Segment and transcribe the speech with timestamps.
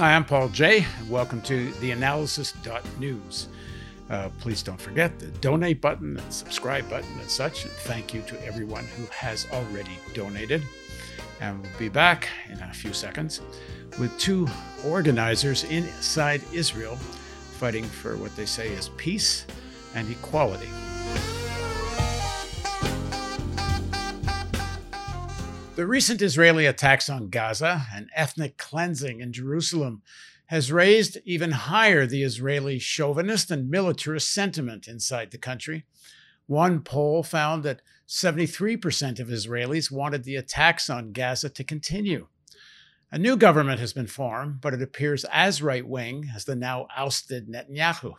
[0.00, 3.48] Hi, I'm Paul Jay, welcome to the analysis.news.
[4.08, 7.64] Uh, please don't forget the donate button and subscribe button and such.
[7.64, 10.62] And thank you to everyone who has already donated.
[11.42, 13.42] And we'll be back in a few seconds
[13.98, 14.48] with two
[14.86, 19.44] organizers inside Israel fighting for what they say is peace
[19.94, 20.70] and equality.
[25.80, 30.02] The recent Israeli attacks on Gaza and ethnic cleansing in Jerusalem
[30.48, 35.86] has raised even higher the Israeli chauvinist and militarist sentiment inside the country.
[36.44, 42.26] One poll found that 73% of Israelis wanted the attacks on Gaza to continue.
[43.10, 46.88] A new government has been formed, but it appears as right wing as the now
[46.94, 48.16] ousted Netanyahu.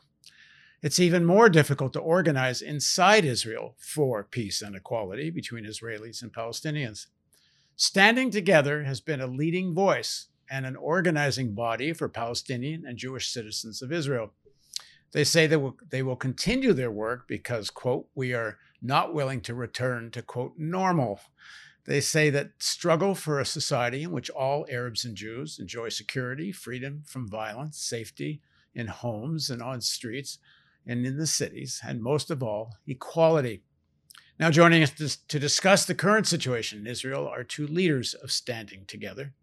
[0.81, 6.34] It's even more difficult to organize inside Israel for peace and equality between Israelis and
[6.34, 7.05] Palestinians.
[7.84, 13.29] Standing Together has been a leading voice and an organizing body for Palestinian and Jewish
[13.29, 14.34] citizens of Israel.
[15.13, 19.41] They say they will, they will continue their work because, quote, we are not willing
[19.41, 21.21] to return to, quote, normal.
[21.85, 26.51] They say that struggle for a society in which all Arabs and Jews enjoy security,
[26.51, 28.41] freedom from violence, safety
[28.76, 30.38] in homes and on streets
[30.85, 33.63] and in the cities, and most of all, equality.
[34.40, 38.85] Now, joining us to discuss the current situation in Israel are two leaders of Standing
[38.85, 39.34] Together.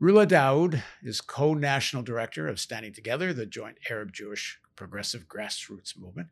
[0.00, 5.98] Rula Daood is co national director of Standing Together, the joint Arab Jewish progressive grassroots
[5.98, 6.28] movement.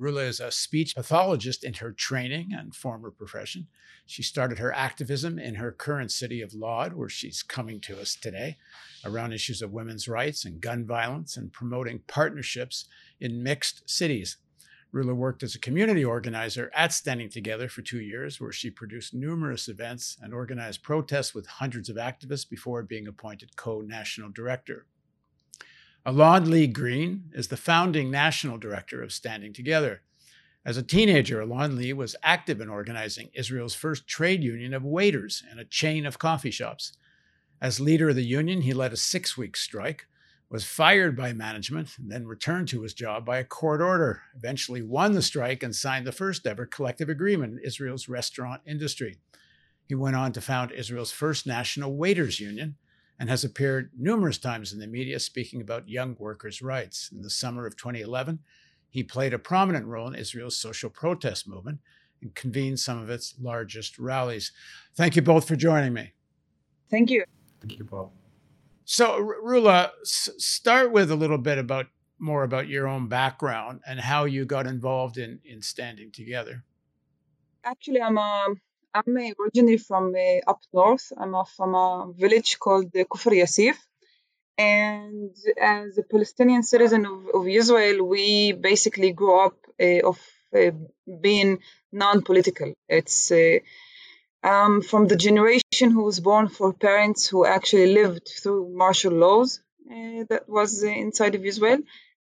[0.00, 3.66] Rula is a speech pathologist in her training and former profession.
[4.06, 8.14] She started her activism in her current city of Lod, where she's coming to us
[8.14, 8.56] today,
[9.04, 12.86] around issues of women's rights and gun violence and promoting partnerships
[13.20, 14.38] in mixed cities.
[14.92, 19.12] Rula worked as a community organizer at Standing Together for two years, where she produced
[19.12, 24.86] numerous events and organized protests with hundreds of activists before being appointed co national director.
[26.06, 30.00] Alon Lee Green is the founding national director of Standing Together.
[30.64, 35.42] As a teenager, Alon Lee was active in organizing Israel's first trade union of waiters
[35.50, 36.92] and a chain of coffee shops.
[37.60, 40.06] As leader of the union, he led a six week strike
[40.50, 44.82] was fired by management and then returned to his job by a court order, eventually
[44.82, 49.18] won the strike and signed the first ever collective agreement in Israel's restaurant industry.
[49.86, 52.76] He went on to found Israel's first national waiters union
[53.18, 57.10] and has appeared numerous times in the media speaking about young workers' rights.
[57.12, 58.38] In the summer of 2011,
[58.90, 61.80] he played a prominent role in Israel's social protest movement
[62.22, 64.52] and convened some of its largest rallies.
[64.94, 66.12] Thank you both for joining me.
[66.90, 67.24] Thank you.
[67.60, 68.12] Thank you, Paul.
[68.90, 71.88] So, Rula, s- start with a little bit about
[72.18, 76.64] more about your own background and how you got involved in in standing together.
[77.62, 78.54] Actually, I'm a,
[78.94, 81.12] I'm originally from uh, up north.
[81.20, 83.76] I'm from a village called Kufr Yasif.
[84.56, 89.56] And as a Palestinian citizen of, of Israel, we basically grew up
[89.86, 90.18] uh, of
[90.58, 90.70] uh,
[91.26, 91.58] being
[91.92, 92.72] non-political.
[92.88, 93.58] It's uh,
[94.42, 99.60] um, from the generation who was born for parents who actually lived through martial laws
[99.90, 101.78] uh, that was inside of Israel.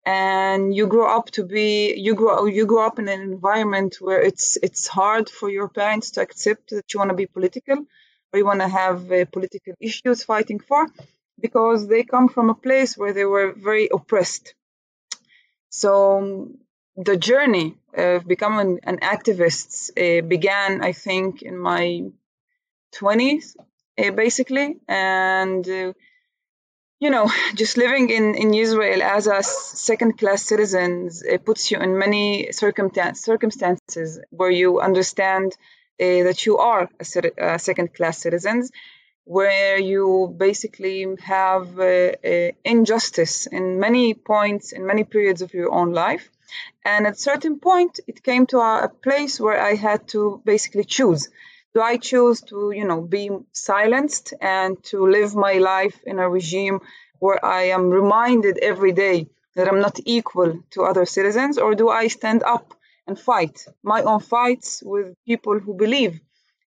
[0.06, 4.20] And you grow up to be you grow you grow up in an environment where
[4.20, 7.78] it's it's hard for your parents to accept that you want to be political
[8.30, 10.86] or you want to have uh, political issues fighting for
[11.40, 14.54] because they come from a place where they were very oppressed.
[15.70, 16.50] So
[16.96, 22.04] the journey of becoming an activist uh, began, I think, in my
[22.94, 23.56] 20s,
[23.98, 24.76] uh, basically.
[24.88, 25.92] And, uh,
[27.00, 31.10] you know, just living in, in Israel as a second class citizen
[31.44, 35.56] puts you in many circumstance, circumstances where you understand
[35.98, 38.68] that you are a, a second class citizen
[39.26, 41.78] where you basically have
[42.64, 46.28] injustice in many points in many periods of your own life
[46.84, 50.84] and at a certain point, it came to a, place where I had to basically
[50.84, 51.28] choose.
[51.74, 56.28] Do I choose to, you know, be silenced and to live my life in a
[56.28, 56.80] regime
[57.18, 61.88] where I am reminded every day that I'm not equal to other citizens, or do
[61.88, 62.74] I stand up
[63.06, 66.20] and fight my own fights with people who believe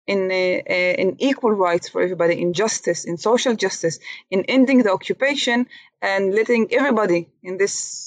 [0.07, 3.99] in, uh, uh, in equal rights for everybody, in justice, in social justice,
[4.31, 5.67] in ending the occupation
[6.01, 8.06] and letting everybody in this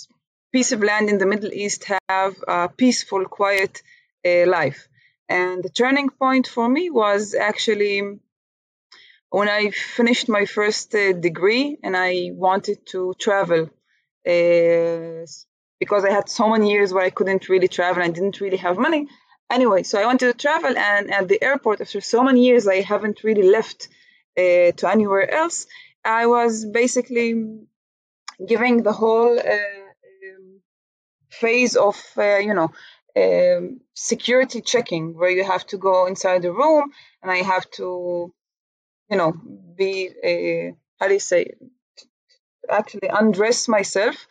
[0.52, 3.82] piece of land in the Middle East have a peaceful, quiet
[4.26, 4.88] uh, life.
[5.28, 8.18] And the turning point for me was actually
[9.30, 13.70] when I finished my first uh, degree and I wanted to travel
[14.26, 15.26] uh,
[15.78, 18.02] because I had so many years where I couldn't really travel.
[18.02, 19.08] I didn't really have money.
[19.50, 22.82] Anyway, so I wanted to travel, and at the airport, after so many years, I
[22.82, 23.88] haven't really left
[24.38, 25.66] uh, to anywhere else.
[26.04, 27.58] I was basically
[28.46, 29.79] giving the whole uh,
[31.30, 32.70] phase of, uh, you know,
[33.16, 36.92] um, security checking where you have to go inside the room
[37.22, 38.32] and I have to,
[39.10, 41.54] you know, be, uh, how do you say,
[42.68, 44.26] actually undress myself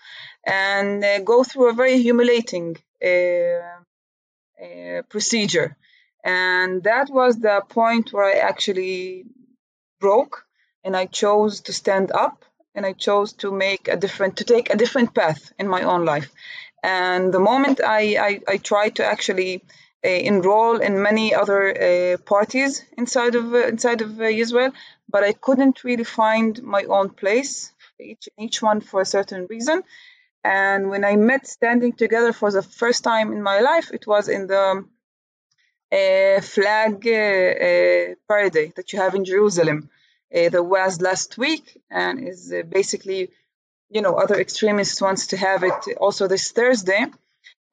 [0.45, 3.79] and uh, go through a very humiliating uh,
[4.63, 5.75] uh, procedure.
[6.23, 9.25] And that was the point where I actually
[9.99, 10.45] broke
[10.83, 12.45] and I chose to stand up
[12.75, 16.05] and I chose to make a different, to take a different path in my own
[16.05, 16.31] life.
[16.83, 19.63] And the moment I, I, I tried to actually
[20.03, 24.71] uh, enroll in many other uh, parties inside of uh, inside of Israel,
[25.09, 27.73] but I couldn't really find my own place.
[27.99, 29.83] Each each one for a certain reason.
[30.45, 34.29] And when I met Standing Together for the first time in my life, it was
[34.29, 34.85] in the
[36.41, 37.01] flag
[38.29, 39.89] parade that you have in Jerusalem.
[40.31, 43.31] that was last week and is basically
[43.89, 47.05] you know, other extremists wants to have it also this Thursday.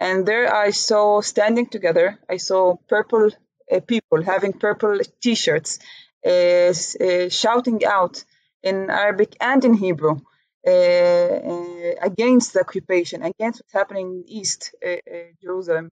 [0.00, 3.30] And there I saw standing together, I saw purple
[3.72, 5.78] uh, people having purple t-shirts,
[6.24, 8.24] uh, uh, shouting out
[8.62, 10.20] in Arabic and in Hebrew
[10.66, 14.96] uh, uh, against the occupation, against what's happening in East uh,
[15.42, 15.90] Jerusalem.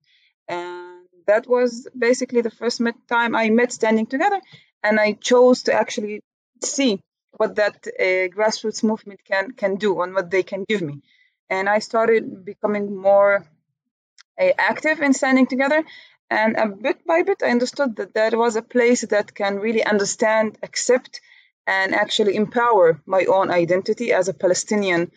[0.49, 4.41] And that was basically the first time I met standing together.
[4.83, 6.21] And I chose to actually
[6.63, 7.01] see
[7.37, 11.03] what that uh, grassroots movement can can do and what they can give me.
[11.51, 13.47] And I started becoming more
[14.41, 15.85] uh, active in standing together.
[16.31, 19.85] And a bit by bit, I understood that that was a place that can really
[19.85, 21.21] understand, accept,
[21.67, 25.11] and actually empower my own identity as a Palestinian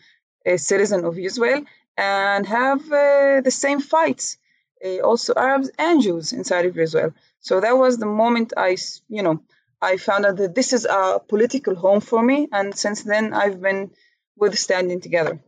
[0.46, 1.64] uh, citizen of Israel
[1.96, 4.38] and have uh, the same fights,
[4.84, 7.12] uh, also Arabs and Jews inside of Israel.
[7.40, 8.76] So that was the moment I,
[9.08, 9.42] you know,
[9.80, 13.60] I found out that this is a political home for me, and since then I've
[13.60, 13.90] been
[14.36, 15.40] with Standing Together.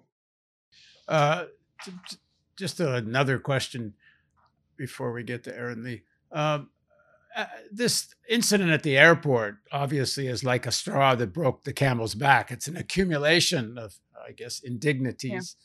[1.08, 1.46] Uh,
[2.56, 3.94] just another question
[4.76, 6.02] before we get to Alon Lee.
[6.32, 6.70] Um,
[7.36, 12.14] uh, this incident at the airport obviously is like a straw that broke the camel's
[12.14, 12.50] back.
[12.50, 13.94] It's an accumulation of,
[14.26, 15.56] I guess, indignities.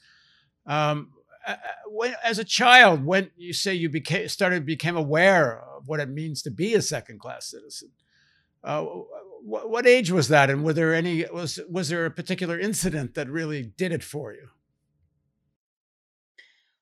[0.67, 0.91] Yeah.
[0.91, 1.11] Um,
[1.47, 1.55] uh, uh,
[1.87, 6.09] when, as a child, when you say you became started became aware of what it
[6.09, 7.91] means to be a second class citizen,
[8.65, 8.83] uh,
[9.43, 13.13] what, what age was that, and were there any was was there a particular incident
[13.13, 14.49] that really did it for you?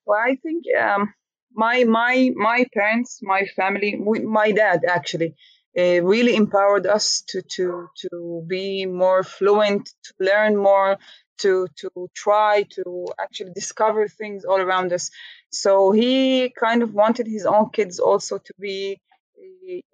[0.06, 1.14] Well, I think um,
[1.54, 5.36] my my my parents, my family, my dad actually
[5.78, 10.98] uh, really empowered us to to to be more fluent, to learn more,
[11.40, 15.12] to to try to actually discover things all around us.
[15.50, 19.02] So he kind of wanted his own kids also to be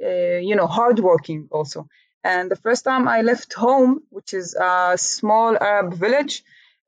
[0.03, 1.87] uh, you know, hardworking also.
[2.23, 6.43] And the first time I left home, which is a small Arab village,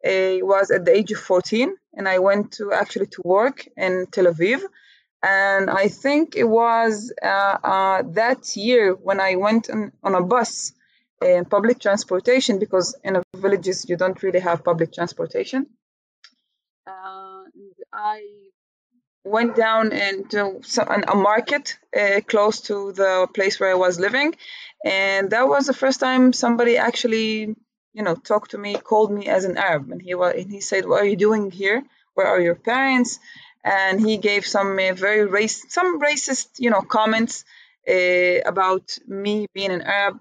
[0.06, 4.08] uh, was at the age of 14, and I went to actually to work in
[4.12, 4.62] Tel Aviv.
[5.24, 10.24] And I think it was uh, uh, that year when I went on, on a
[10.24, 10.74] bus
[11.22, 15.68] in public transportation, because in villages you don't really have public transportation.
[16.88, 17.44] Uh,
[17.94, 18.24] I
[19.24, 20.62] went down into
[21.08, 24.36] a market uh, close to the place where I was living,
[24.86, 27.56] and that was the first time somebody actually,
[27.94, 30.62] you know, talked to me, called me as an Arab, and he was, and he
[30.62, 31.84] said, "What are you doing here?
[32.16, 33.20] Where are your parents?"
[33.64, 37.46] And he gave some uh, very race, some racist, you know, comments
[37.88, 40.20] uh, about me being an Arab.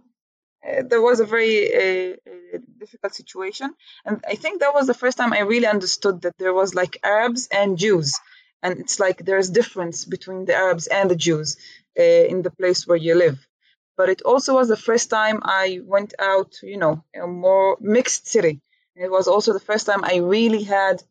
[0.66, 4.95] Uh, there was a very uh, uh, difficult situation, and I think that was the
[5.02, 8.21] first time I really understood that there was like Arabs and Jews
[8.62, 11.57] and it's like there's difference between the Arabs and the Jews
[11.99, 13.38] uh, in the place where you live.
[13.97, 18.29] But it also was the first time I went out, you know, a more mixed
[18.29, 18.61] city.
[18.97, 21.02] And it was also the first time I really had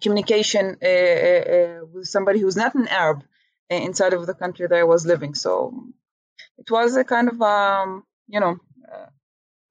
[0.00, 3.24] communication uh, uh, with somebody who's not an Arab
[3.70, 5.34] inside of the country that I was living.
[5.34, 5.84] So
[6.58, 8.60] it was a kind of, um, you know,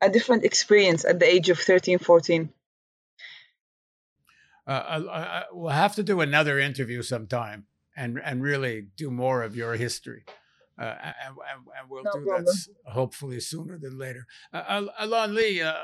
[0.01, 2.49] a different experience at the age of 13, 14
[4.67, 7.65] uh, I, I, we'll have to do another interview sometime
[7.95, 10.23] and and really do more of your history.
[10.75, 11.37] Uh, and, and,
[11.79, 12.45] and, we'll no do problem.
[12.45, 14.25] that hopefully sooner than later.
[14.51, 15.75] Uh, Alon Lee, uh,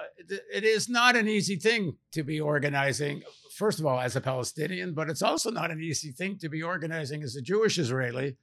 [0.51, 3.21] it is not an easy thing to be organizing,
[3.55, 6.63] first of all, as a Palestinian, but it's also not an easy thing to be
[6.63, 8.37] organizing as a Jewish Israeli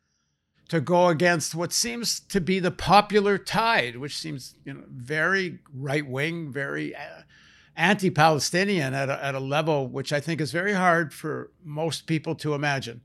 [0.69, 5.59] to go against what seems to be the popular tide, which seems you know very
[5.75, 7.23] right wing, very uh,
[7.77, 12.35] anti-Palestinian at a, at a level which I think is very hard for most people
[12.37, 13.03] to imagine.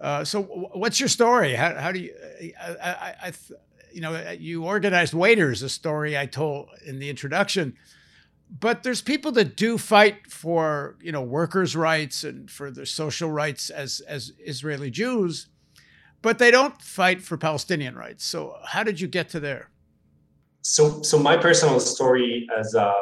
[0.00, 1.54] Uh, so, what's your story?
[1.54, 2.14] How, how do you,
[2.60, 3.32] I, I, I,
[3.92, 7.76] you know, you organized waiters, a story I told in the introduction.
[8.60, 13.30] but there's people that do fight for you know workers' rights and for their social
[13.30, 15.48] rights as as Israeli Jews,
[16.22, 18.24] but they don't fight for Palestinian rights.
[18.24, 19.70] So how did you get to there?
[20.62, 22.92] So so my personal story as a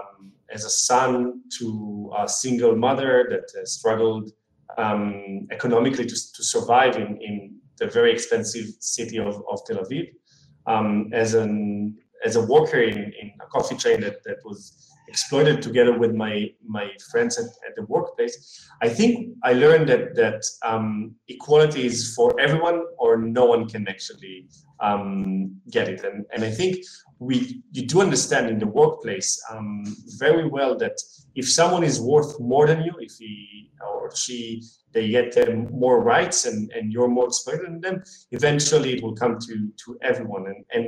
[0.50, 4.30] as a son to a single mother that struggled
[4.78, 10.08] um, economically to, to survive in, in the very expensive city of, of Tel Aviv.
[10.66, 15.60] Um, as an as a worker in, in a coffee chain that, that was exploited
[15.60, 20.42] together with my my friends at, at the workplace, I think I learned that that
[20.64, 24.48] um, equality is for everyone, or no one can actually
[24.80, 26.02] um, get it.
[26.04, 26.76] And and I think
[27.24, 29.84] we you do understand in the workplace um,
[30.18, 30.96] very well that
[31.34, 34.62] if someone is worth more than you, if he or she
[34.92, 35.34] they get
[35.72, 39.98] more rights and, and you're more exploited than them, eventually it will come to to
[40.02, 40.44] everyone.
[40.46, 40.84] And and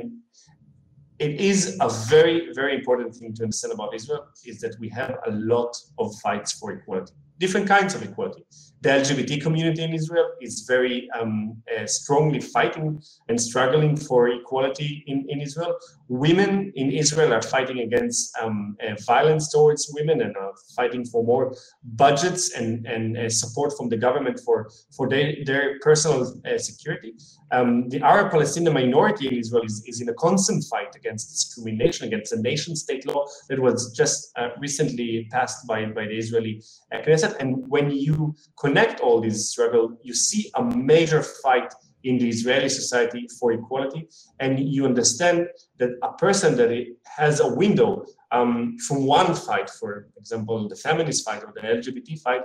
[1.19, 5.15] it is a very very important thing to understand about Israel is that we have
[5.27, 8.43] a lot of fights for equality, different kinds of equality
[8.81, 15.03] the LGBT community in Israel is very um, uh, strongly fighting and struggling for equality
[15.07, 15.75] in, in Israel.
[16.09, 21.23] Women in Israel are fighting against um, uh, violence towards women and are fighting for
[21.23, 26.57] more budgets and, and uh, support from the government for, for their, their personal uh,
[26.57, 27.13] security.
[27.51, 32.07] Um, the Arab Palestinian minority in Israel is, is in a constant fight against discrimination,
[32.07, 36.61] against a nation state law that was just uh, recently passed by, by the Israeli
[36.93, 37.35] Knesset.
[37.39, 41.73] And when you connect all these struggles, you see a major fight
[42.07, 44.07] in the Israeli society for equality,
[44.39, 45.47] and you understand
[45.79, 46.69] that a person that
[47.05, 52.21] has a window um, from one fight, for example, the feminist fight or the LGBT
[52.21, 52.43] fight,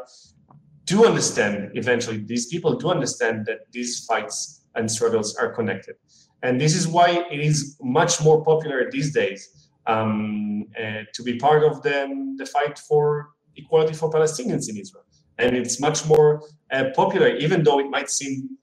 [0.84, 2.18] do understand eventually.
[2.18, 5.96] These people do understand that these fights and struggles are connected,
[6.42, 9.40] and this is why it is much more popular these days
[9.86, 11.96] um, uh, to be part of the,
[12.38, 15.04] the fight for equality for Palestinians in Israel
[15.38, 18.58] and it's much more uh, popular, even though it might seem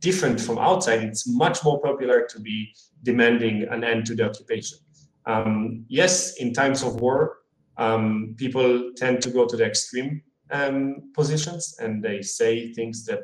[0.00, 1.02] different from outside.
[1.02, 4.78] It's much more popular to be demanding an end to the occupation.
[5.26, 7.38] Um, yes, in times of war,
[7.76, 13.20] um, people tend to go to the extreme um, positions and they say things that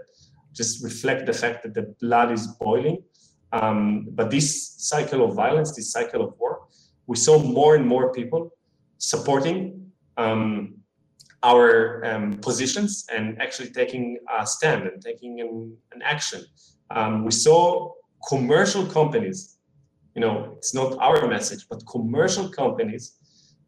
[0.53, 3.03] just reflect the fact that the blood is boiling.
[3.53, 6.67] Um, but this cycle of violence, this cycle of war,
[7.07, 8.51] we saw more and more people
[8.99, 10.75] supporting um,
[11.43, 16.43] our um, positions and actually taking a stand and taking an, an action.
[16.91, 17.93] Um, we saw
[18.29, 19.59] commercial companies,
[20.15, 23.17] you know, it's not our message, but commercial companies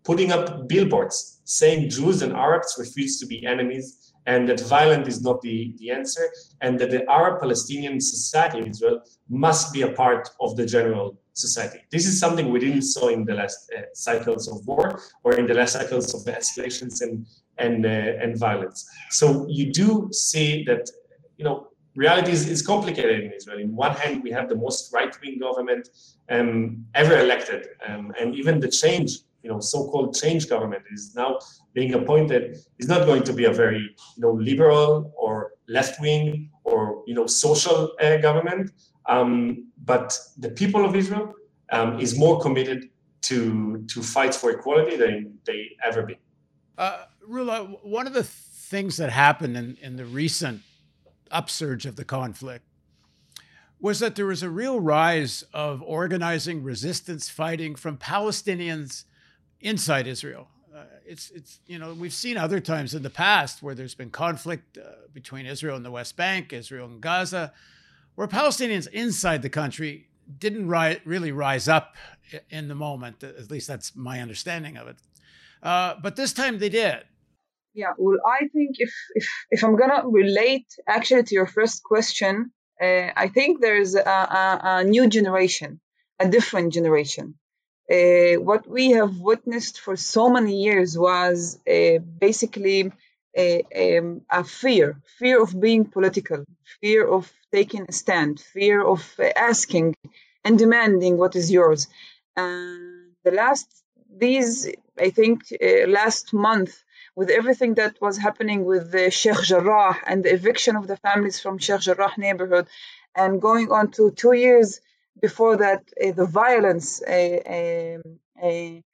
[0.05, 5.23] putting up billboards saying Jews and Arabs refuse to be enemies and that violence is
[5.23, 6.29] not the, the answer
[6.61, 11.19] and that the Arab Palestinian society in Israel must be a part of the general
[11.39, 11.81] society.
[11.91, 15.47] This is something we didn't saw in the last uh, cycles of war or in
[15.47, 17.27] the last cycles of escalations and
[17.59, 18.89] and uh, and violence.
[19.11, 20.91] So you do see that
[21.39, 21.69] you know
[21.99, 23.59] reality is, is complicated in Israel.
[23.59, 25.89] In one hand, we have the most right-wing government
[26.31, 29.11] um, ever elected, um, and even the change,
[29.43, 31.39] you know, so-called change government is now
[31.75, 33.83] being appointed is not going to be a very
[34.17, 38.71] you know liberal or left-wing or you know social uh, government.
[39.07, 41.35] Um, but the people of Israel
[41.73, 42.91] um, is more committed
[43.23, 46.23] to to fight for equality than they ever been.
[46.77, 50.63] Uh, Rula, one of the things that happened in, in the recent
[51.31, 52.65] upsurge of the conflict
[53.81, 59.05] was that there was a real rise of organizing resistance fighting from Palestinians
[59.61, 60.49] inside Israel.
[60.75, 64.11] Uh, it's it's you know we've seen other times in the past where there's been
[64.11, 67.53] conflict uh, between Israel and the West Bank, Israel and Gaza,
[68.19, 70.09] where Palestinians inside the country
[70.41, 71.95] didn't ri- really rise up
[72.51, 73.23] in the moment.
[73.23, 74.97] At least that's my understanding of it.
[75.63, 77.05] Uh, but this time they did.
[77.75, 82.51] Yeah, well, I think if if if I'm gonna relate actually to your first question,
[82.83, 85.81] uh, I think there's a, a, a, new generation,
[86.19, 87.27] a different generation.
[87.89, 92.91] Uh, what we have witnessed for so many years was uh, basically
[93.37, 96.45] a, um, a, fear, fear of being political,
[96.81, 99.95] fear of taking a stand, fear of uh, asking
[100.45, 101.89] and demanding what is yours.
[102.37, 103.69] And the last,
[104.17, 104.69] these,
[104.99, 106.83] I think, uh, last month,
[107.17, 111.41] with everything that was happening with the Sheikh Jarrah and the eviction of the families
[111.41, 112.69] from Sheikh Jarrah neighborhood,
[113.15, 114.81] and going on to two years
[115.21, 118.03] before that, uh, the violence uh,
[118.43, 118.85] um,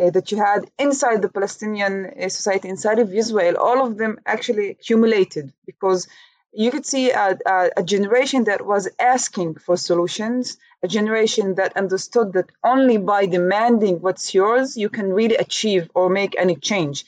[0.00, 4.18] uh, that you had inside the Palestinian uh, society, inside of Israel, all of them
[4.26, 6.08] actually accumulated because
[6.52, 11.76] you could see a, a, a, generation that was asking for solutions, a generation that
[11.76, 17.04] understood that only by demanding what's yours, you can really achieve or make any change.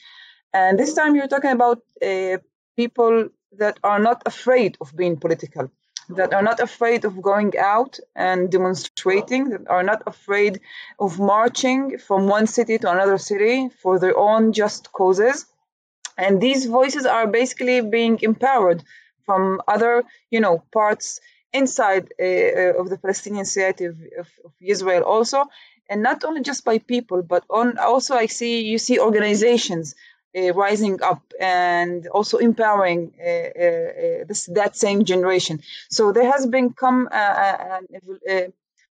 [0.53, 2.39] And this time you're talking about uh,
[2.77, 3.29] people
[3.59, 5.71] that are not afraid of being political,
[6.11, 10.61] that are not afraid of going out and demonstrating, that are not afraid
[10.99, 15.47] of marching from one city to another city for their own just causes.
[16.17, 18.83] And these voices are basically being empowered
[19.25, 21.21] from other, you know, parts
[21.53, 25.45] inside uh, of the Palestinian society of, of, of, Israel also,
[25.89, 29.95] and not only just by people, but on also I see you see organizations
[30.55, 35.63] rising up and also empowering uh, uh, this that same generation.
[35.91, 37.09] So there has been come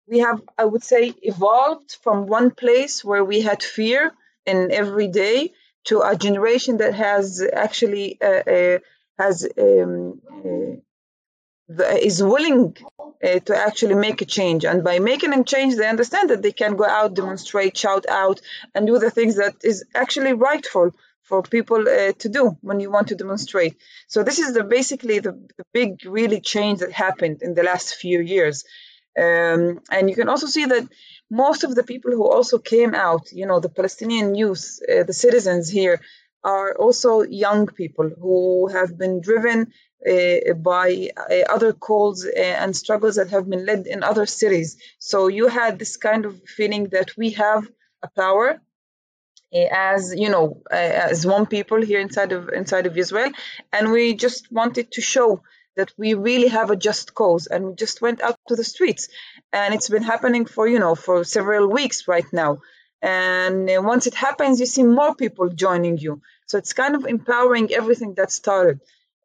[0.07, 4.11] we have I would say evolved from one place where we had fear
[4.45, 5.53] in every day
[5.85, 8.19] to a generation that has actually
[9.17, 10.21] has um,
[11.67, 12.77] uh, is willing
[13.23, 16.51] uh, to actually make a change and by making a change they understand that they
[16.51, 18.39] can go out demonstrate shout out
[18.75, 20.91] and do the things that is actually rightful
[21.27, 23.75] for people uh, to do when you want to demonstrate
[24.07, 27.95] so this is the basically the, the big really change that happened in the last
[27.95, 28.63] few years
[29.17, 30.87] um, and you can also see that
[31.29, 35.13] most of the people who also came out you know the palestinian youth uh, the
[35.13, 35.99] citizens here
[36.45, 39.73] are also young people who have been driven
[40.07, 44.77] uh, by uh, other calls uh, and struggles that have been led in other cities.
[44.99, 47.67] So you had this kind of feeling that we have
[48.03, 48.61] a power
[49.71, 53.31] as you know uh, as one people here inside of inside of Israel,
[53.73, 55.41] and we just wanted to show
[55.75, 59.09] that we really have a just cause, and we just went out to the streets,
[59.51, 62.57] and it's been happening for you know for several weeks right now.
[63.01, 66.21] And uh, once it happens, you see more people joining you.
[66.47, 68.79] So it's kind of empowering everything that started.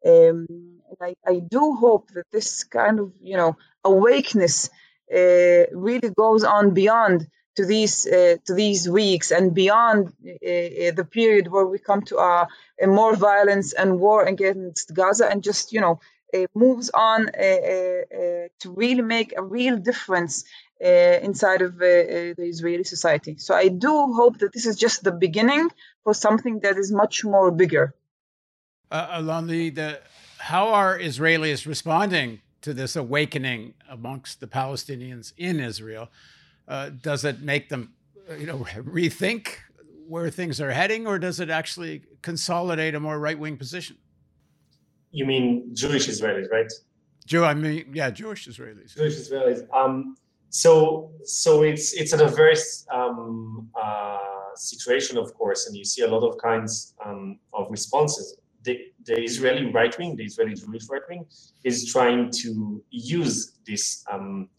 [0.05, 0.47] Um,
[1.01, 4.69] I, I do hope that this kind of, you know, awakeness
[5.13, 10.91] uh, really goes on beyond to these uh, to these weeks and beyond uh, uh
[10.99, 12.47] the period where we come to a,
[12.87, 15.99] more violence and war against Gaza and just you know
[16.33, 17.31] uh, moves on uh,
[18.61, 20.45] to really make a real difference
[20.79, 23.37] inside of the Israeli society.
[23.37, 25.69] So I do hope that this is just the beginning
[26.03, 27.93] for something that is much more bigger.
[28.89, 29.99] Uh, Alon, the,
[30.39, 36.09] how are Israelis responding to this awakening amongst the Palestinians in Israel?
[36.67, 37.93] Uh, does it make them,
[38.29, 39.57] uh, you know, rethink
[40.07, 43.97] where things are heading, or does it actually consolidate a more right-wing position?
[45.11, 46.71] You mean Jewish Israelis, right?
[47.25, 48.95] Jew, I mean, yeah, Jewish Israelis.
[48.95, 49.67] Jewish Israelis.
[49.73, 50.15] Um,
[50.49, 52.55] so, so it's it's a very
[52.93, 54.17] um, uh,
[54.55, 58.37] situation, of course, and you see a lot of kinds um, of responses.
[58.63, 61.25] The, the Israeli right wing, the Israeli Jewish right wing,
[61.63, 64.49] is trying to use this um,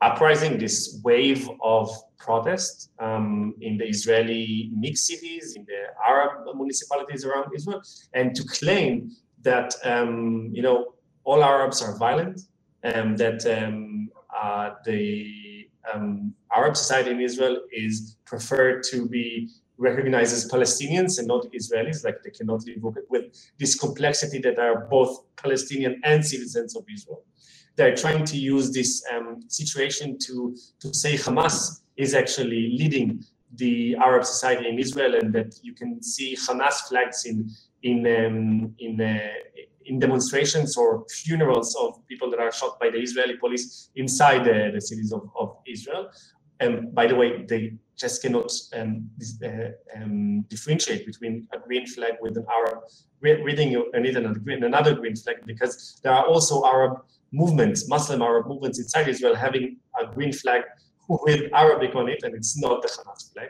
[0.00, 7.24] uprising, this wave of protest um, in the Israeli mixed cities, in the Arab municipalities
[7.24, 7.82] around Israel,
[8.14, 9.10] and to claim
[9.42, 12.40] that um, you know all Arabs are violent,
[12.82, 20.34] and that um, uh, the um, Arab society in Israel is preferred to be recognized
[20.34, 23.26] as Palestinians and not Israelis, like they cannot live with
[23.58, 27.24] this complexity that are both Palestinian and citizens of Israel.
[27.78, 33.96] They're trying to use this um, situation to, to say Hamas is actually leading the
[33.96, 37.48] Arab society in Israel, and that you can see Hamas flags in
[37.84, 39.18] in um, in uh,
[39.86, 44.80] in demonstrations or funerals of people that are shot by the Israeli police inside the,
[44.80, 46.10] cities of, of Israel.
[46.60, 49.08] And by the way, they just cannot um,
[49.42, 49.48] uh,
[49.96, 52.78] um, differentiate between a green flag with an Arab
[53.20, 54.06] reading and
[54.64, 59.76] another green flag because there are also Arab movements, Muslim Arab movements inside Israel having
[60.00, 60.62] a green flag
[61.08, 63.48] with Arabic on it, and it's not the Hamas flag.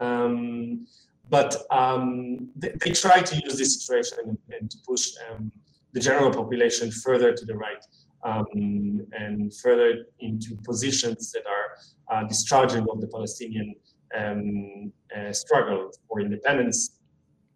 [0.00, 0.86] Um,
[1.28, 5.50] but um, they, they, try to use this situation and, and to push um,
[5.92, 7.84] the general population further to the right
[8.22, 13.74] um, and further into positions that are uh, discharging of the Palestinian
[14.16, 16.98] um, uh, struggle for independence,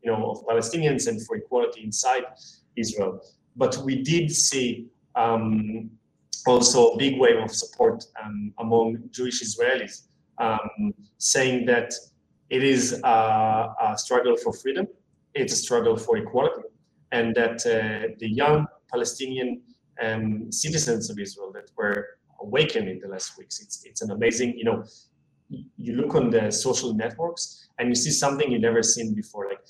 [0.02, 2.24] you know, of Palestinians and for equality inside
[2.76, 3.20] Israel.
[3.56, 5.90] But we did see um,
[6.46, 11.92] also a big wave of support um, among Jewish Israelis, um, saying that
[12.48, 14.86] it is a, a struggle for freedom,
[15.34, 16.68] it's a struggle for equality,
[17.12, 19.62] and that uh, the young Palestinian
[20.02, 22.06] um, citizens of Israel that were
[22.40, 23.60] awakened in the last weeks.
[23.60, 24.84] It's it's an amazing, you know,
[25.48, 29.48] you look on the social networks and you see something you never seen before.
[29.48, 29.60] Like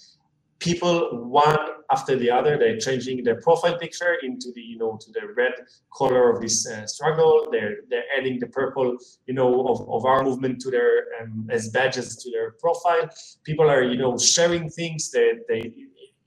[0.61, 1.57] people one
[1.91, 5.55] after the other they're changing their profile picture into the you know to the red
[5.97, 7.49] color of this uh, struggle.
[7.51, 8.97] They're they're adding the purple
[9.27, 13.09] you know of, of our movement to their um, as badges to their profile.
[13.45, 15.73] People are you know sharing things that they,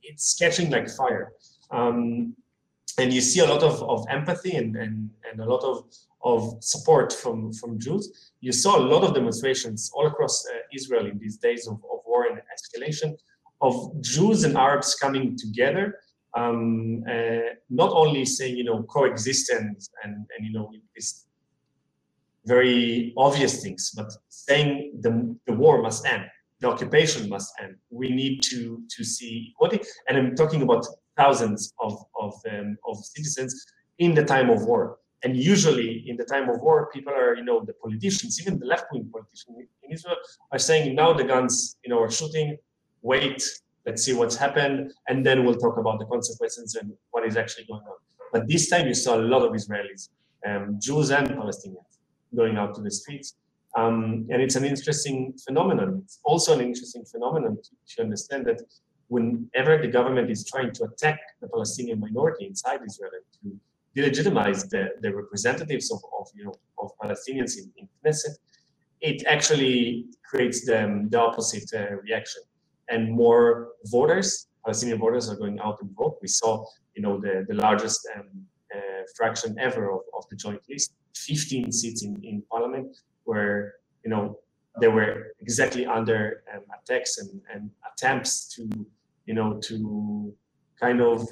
[0.02, 1.32] it's catching like fire.
[1.72, 2.36] Um,
[3.00, 5.86] and you see a lot of, of empathy and, and, and a lot of,
[6.24, 8.32] of support from, from Jews.
[8.40, 12.00] You saw a lot of demonstrations all across uh, Israel in these days of, of
[12.06, 13.16] war and escalation
[13.68, 15.86] of Jews and Arabs coming together,
[16.36, 20.70] um, uh, not only saying, you know, coexistence and, and you know,
[22.46, 25.14] very obvious things, but saying the,
[25.48, 26.26] the war must end,
[26.60, 27.76] the occupation must end.
[27.90, 29.80] We need to, to see equality.
[30.08, 33.52] And I'm talking about thousands of, of, um, of citizens
[34.00, 34.98] in the time of war.
[35.24, 38.66] And usually in the time of war, people are, you know, the politicians, even the
[38.66, 40.18] left-wing politicians in Israel
[40.52, 42.58] are saying, now the guns, you know, are shooting,
[43.04, 43.44] wait,
[43.86, 47.66] let's see what's happened, and then we'll talk about the consequences and what is actually
[47.66, 47.98] going on.
[48.32, 50.10] But this time you saw a lot of Israelis,
[50.48, 51.94] um, Jews and Palestinians,
[52.36, 53.36] going out to the streets.
[53.76, 56.02] Um, and it's an interesting phenomenon.
[56.04, 58.62] It's also an interesting phenomenon to, to understand that
[59.08, 63.60] whenever the government is trying to attack the Palestinian minority inside Israel and to
[63.96, 68.36] delegitimize the, the representatives of, of, you know, of Palestinians in, in Knesset,
[69.02, 72.42] it actually creates the, the opposite uh, reaction.
[72.90, 76.20] And more voters, Palestinian voters are going out and vote.
[76.22, 76.66] We saw,
[76.96, 78.30] you know, the, the largest um,
[78.76, 84.10] uh, fraction ever of, of the joint list, 15 seats in, in parliament, where, you
[84.10, 84.40] know,
[84.82, 88.68] they were exactly under um, attacks and, and attempts to
[89.26, 90.34] you know, to
[90.80, 91.28] kind of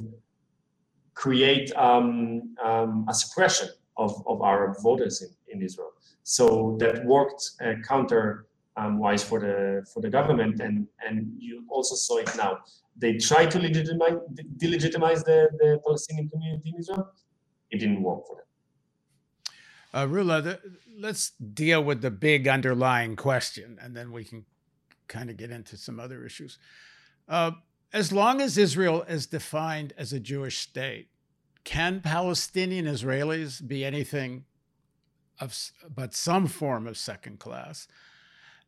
[1.14, 5.92] create um, um, a suppression of, of Arab voters in, in Israel.
[6.24, 11.64] So that worked uh, counter um, wise for the for the government, and and you
[11.70, 12.60] also saw it now.
[12.98, 14.18] They tried to legitimize
[14.58, 17.12] delegitimize the, the Palestinian community in Israel.
[17.70, 18.46] It didn't work for them.
[19.94, 20.60] Uh, Rula, the,
[20.98, 24.46] let's deal with the big underlying question, and then we can
[25.08, 26.58] kind of get into some other issues.
[27.28, 27.52] Uh,
[27.94, 31.10] as long as Israel is defined as a Jewish state,
[31.66, 34.46] can Palestinian Israelis be anything
[35.40, 35.58] of
[35.94, 37.88] but some form of second class?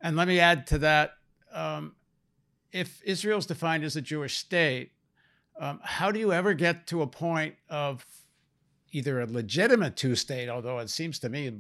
[0.04, 1.14] And let me add to that:
[1.52, 1.96] um,
[2.72, 4.92] if Israel is defined as a Jewish state,
[5.60, 8.06] um, how do you ever get to a point of
[8.92, 11.52] either a legitimate two-state, although it seems to me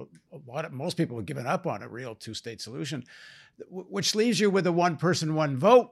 [0.46, 3.04] lot of, most people have given up on a real two-state solution,
[3.70, 5.92] which leaves you with a one-person, one-vote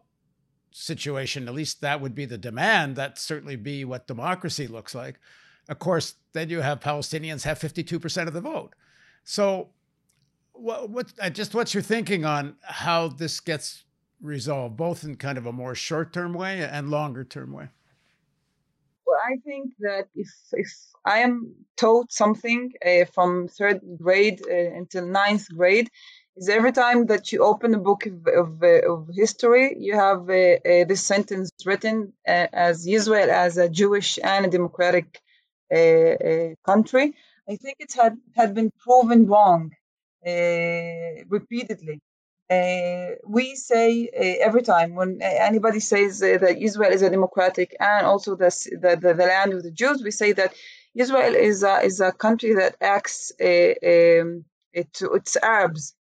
[0.71, 2.95] situation, at least that would be the demand.
[2.95, 5.19] That certainly be what democracy looks like.
[5.67, 8.73] Of course, then you have Palestinians have 52% of the vote.
[9.23, 9.69] So,
[10.61, 13.83] what, what uh, just what's your thinking on how this gets
[14.21, 17.69] resolved, both in kind of a more short-term way and longer-term way?
[19.05, 20.71] Well, I think that if if
[21.03, 25.89] I am taught something uh, from third grade uh, until ninth grade,
[26.37, 30.29] is every time that you open a book of, of, uh, of history, you have
[30.29, 35.19] uh, uh, this sentence written as Israel as a Jewish and a democratic
[36.65, 37.15] country.
[37.49, 39.71] I think it had, had been proven wrong
[40.25, 41.99] Uh, repeatedly.
[42.47, 48.05] Uh, we say uh, every time when anybody says that Israel is a democratic and
[48.05, 48.49] also the,
[48.81, 50.53] the, the, land of the Jews, we say that
[50.93, 55.95] Israel is a, is a country that acts um, it, it's Arabs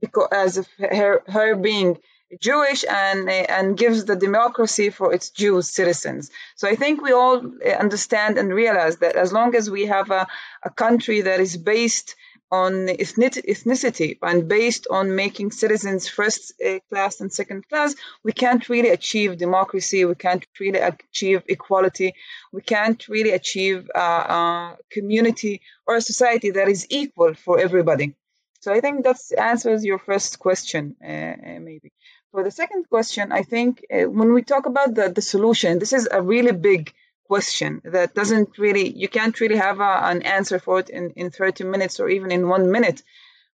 [0.00, 1.98] because as her, her being
[2.40, 6.30] Jewish and and gives the democracy for its Jewish citizens.
[6.56, 7.42] So I think we all
[7.78, 10.26] understand and realize that as long as we have a,
[10.62, 12.16] a country that is based
[12.50, 18.68] on ethnicity and based on making citizens first uh, class and second class, we can't
[18.68, 20.04] really achieve democracy.
[20.04, 22.14] We can't really achieve equality.
[22.52, 28.14] We can't really achieve a, a community or a society that is equal for everybody.
[28.60, 31.92] So I think that answers your first question, uh, uh, maybe.
[32.32, 35.92] For the second question, I think uh, when we talk about the, the solution, this
[35.92, 36.92] is a really big
[37.26, 41.30] question that doesn't really, you can't really have a, an answer for it in, in
[41.30, 43.02] 30 minutes or even in one minute.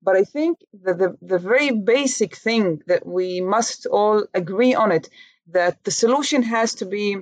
[0.02, 4.92] But I think that the, the very basic thing that we must all agree on
[4.92, 5.08] it,
[5.48, 7.16] that the solution has to be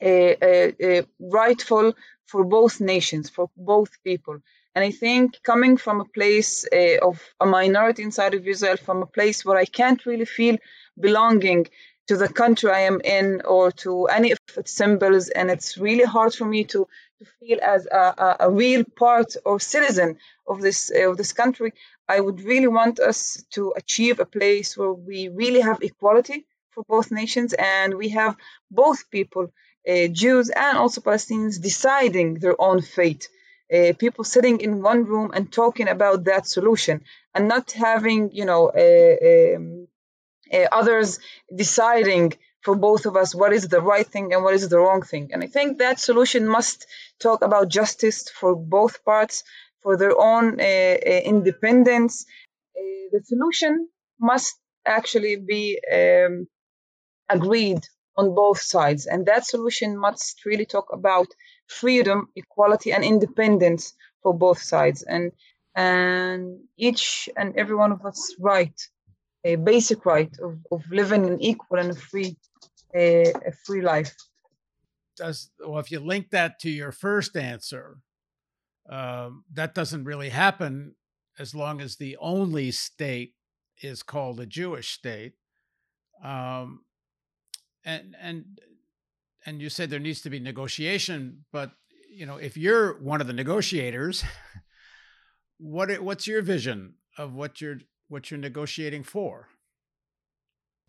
[0.00, 1.94] a, a, a rightful
[2.26, 4.38] for both nations, for both people.
[4.74, 9.02] And I think coming from a place uh, of a minority inside of Israel, from
[9.02, 10.56] a place where I can't really feel
[10.98, 11.66] belonging
[12.08, 16.04] to the country I am in or to any of its symbols, and it's really
[16.04, 16.88] hard for me to,
[17.18, 21.72] to feel as a, a, real part or citizen of this of this country.
[22.08, 26.82] I would really want us to achieve a place where we really have equality for
[26.88, 28.36] both nations, and we have
[28.70, 29.52] both people,
[29.88, 33.28] uh, Jews and also Palestinians, deciding their own fate.
[33.72, 37.02] Uh, people sitting in one room and talking about that solution,
[37.34, 39.86] and not having, you know, uh, um,
[40.52, 41.18] uh, others
[41.54, 45.02] deciding for both of us what is the right thing and what is the wrong
[45.02, 45.30] thing.
[45.32, 46.86] And I think that solution must
[47.20, 49.42] talk about justice for both parts,
[49.82, 52.24] for their own uh, uh, independence.
[52.76, 53.88] Uh, the solution
[54.20, 54.54] must
[54.86, 56.46] actually be um,
[57.28, 57.80] agreed
[58.16, 59.06] on both sides.
[59.06, 61.28] And that solution must really talk about
[61.66, 65.02] freedom, equality, and independence for both sides.
[65.02, 65.32] And
[65.74, 68.78] and each and every one of us right,
[69.44, 72.36] a basic right of, of living an equal and a free
[72.94, 74.14] a, a free life.
[75.16, 77.98] Does well if you link that to your first answer,
[78.88, 80.94] um, that doesn't really happen
[81.38, 83.34] as long as the only state
[83.82, 85.34] is called a Jewish state.
[86.22, 86.84] Um,
[87.84, 88.44] and and
[89.44, 91.72] and you said there needs to be negotiation, but
[92.10, 94.24] you know if you're one of the negotiators,
[95.58, 97.78] what what's your vision of what you're
[98.12, 99.48] what you're negotiating for?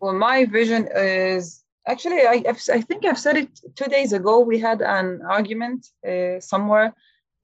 [0.00, 2.36] Well, my vision is actually I
[2.78, 4.34] I think I've said it two days ago.
[4.40, 5.08] We had an
[5.38, 6.88] argument uh, somewhere,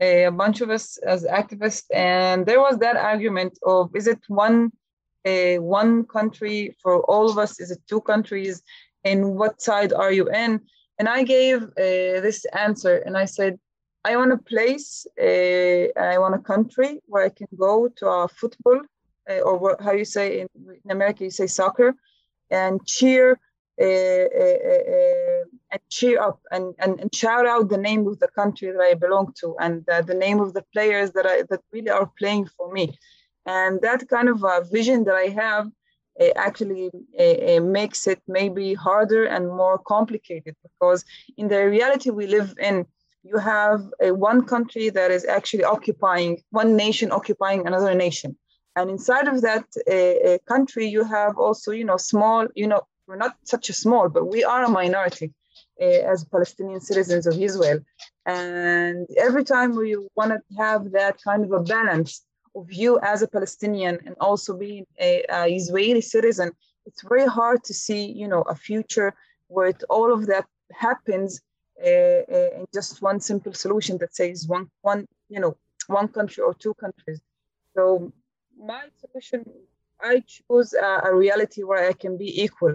[0.05, 4.23] uh, a bunch of us as activists, and there was that argument of is it
[4.29, 4.59] one
[5.31, 7.53] uh, one country for all of us?
[7.61, 8.63] Is it two countries?
[9.05, 10.61] and what side are you in?
[10.99, 13.59] And I gave uh, this answer, and I said,
[14.05, 18.29] I want a place, uh, I want a country where I can go to a
[18.29, 18.81] football,
[19.39, 20.49] or what, how you say in,
[20.85, 21.95] in, America, you say soccer,
[22.51, 23.39] and cheer
[23.81, 24.59] uh, uh,
[24.95, 28.81] uh, and cheer up and, and, and, shout out the name of the country that
[28.81, 32.47] I belong to and the name of the players that I that really are playing
[32.57, 32.99] for me.
[33.47, 35.71] And that kind of a vision that I have
[36.17, 36.91] it actually
[37.61, 41.05] makes it maybe harder and more complicated because
[41.39, 42.85] in the reality we live in
[43.23, 48.37] you have one country that is actually occupying one nation occupying another nation
[48.77, 53.17] and inside of that a country you have also you know small you know we're
[53.17, 55.33] not such a small but we are a minority
[55.81, 57.81] uh, as palestinian citizens of israel
[58.27, 62.23] and every time we want to have that kind of a balance
[62.55, 66.51] of you as a Palestinian and also being a, a, Israeli citizen,
[66.87, 69.15] it's very hard to see, you know, a future
[69.49, 71.41] where it, all of that happens
[71.83, 75.57] uh, uh, in just one simple solution that says one, one, you know,
[75.87, 77.21] one country or two countries.
[77.75, 78.13] So
[78.61, 79.45] my solution,
[80.01, 82.75] I choose a, a reality where I can be equal,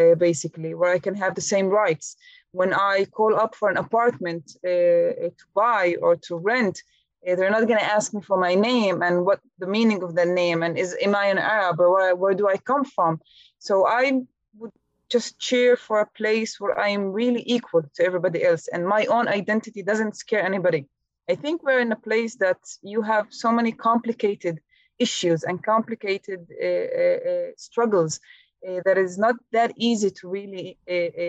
[0.00, 2.16] uh, basically, where I can have the same rights.
[2.52, 6.82] When I call up for an apartment uh, to buy or to rent,
[7.26, 10.14] Eh, they're not going to ask me for my name and what the meaning of
[10.14, 13.20] the name and is am I an Arab or where, where do I come from?
[13.58, 14.20] So I
[14.58, 14.72] would
[15.10, 19.06] just cheer for a place where I am really equal to everybody else and my
[19.06, 20.86] own identity doesn't scare anybody.
[21.30, 24.60] I think we're in a place that you have so many complicated
[24.98, 28.20] issues and complicated uh, uh, struggles
[28.66, 30.78] uh, that is not that easy to really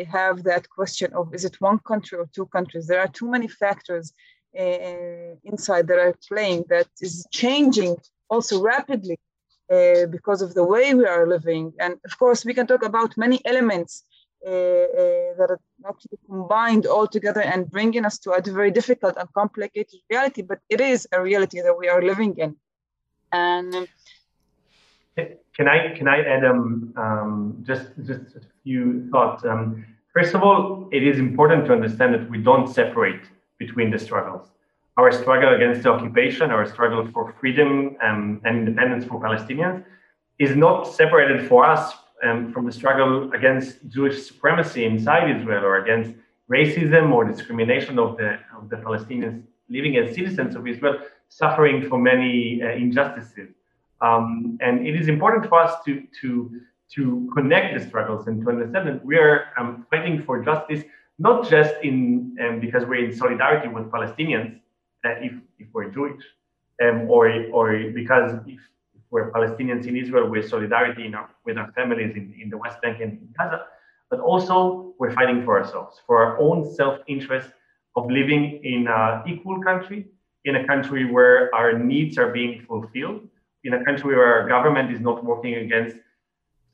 [0.10, 2.88] have that question of is it one country or two countries?
[2.88, 4.14] There are too many factors
[5.44, 7.98] inside that are playing that is changing
[8.30, 9.20] also rapidly
[9.72, 11.74] uh, because of the way we are living.
[11.80, 14.04] And of course, we can talk about many elements
[14.46, 19.18] uh, uh, that are actually combined all together and bringing us to a very difficult
[19.18, 20.44] and complicated reality.
[20.44, 22.56] But it is a reality that we are living in.
[23.36, 23.88] And um,
[25.58, 29.44] can I can I add um, um, just just a few thoughts?
[29.44, 33.24] Um, first of all, it is important to understand that we don't separate
[33.58, 34.46] between the struggles.
[34.98, 39.84] Our struggle against the occupation, our struggle for freedom um, and independence for Palestinians,
[40.40, 41.84] is not separated for us
[42.24, 46.12] um, from the struggle against Jewish supremacy inside Israel or against
[46.50, 52.04] racism or discrimination of the, of the Palestinians living as citizens of Israel, suffering from
[52.04, 53.50] many uh, injustices.
[54.02, 56.62] Um, and it is important for us to, to,
[56.96, 60.84] to connect the struggles and to understand that we are um, fighting for justice
[61.18, 64.60] not just in um, because we're in solidarity with Palestinians,
[65.06, 66.22] uh, if, if we're Jewish,
[66.82, 68.60] um, or, or because if,
[69.12, 73.00] we're Palestinians in Israel, we're solidarity our, with our families in, in the West Bank
[73.00, 73.66] and in Gaza,
[74.10, 77.50] but also we're fighting for ourselves, for our own self-interest
[77.96, 80.08] of living in an equal country,
[80.46, 83.28] in a country where our needs are being fulfilled,
[83.64, 85.98] in a country where our government is not working against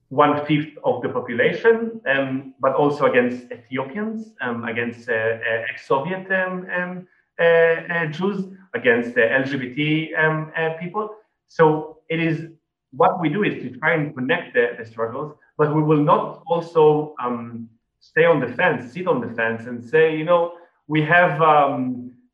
[0.10, 6.30] one fifth of the population, um, but also against Ethiopians, um, against uh, uh, ex-Soviet
[6.32, 7.08] um, um
[7.40, 11.10] uh, uh, Jews, against LGBT um, uh, people.
[11.48, 12.50] So it is
[12.92, 16.44] what we do is to try and connect the, the struggles, but we will not
[16.46, 17.70] also um,
[18.02, 20.54] stay on the fence, sit on the fence, and say, you know,
[20.88, 21.42] we have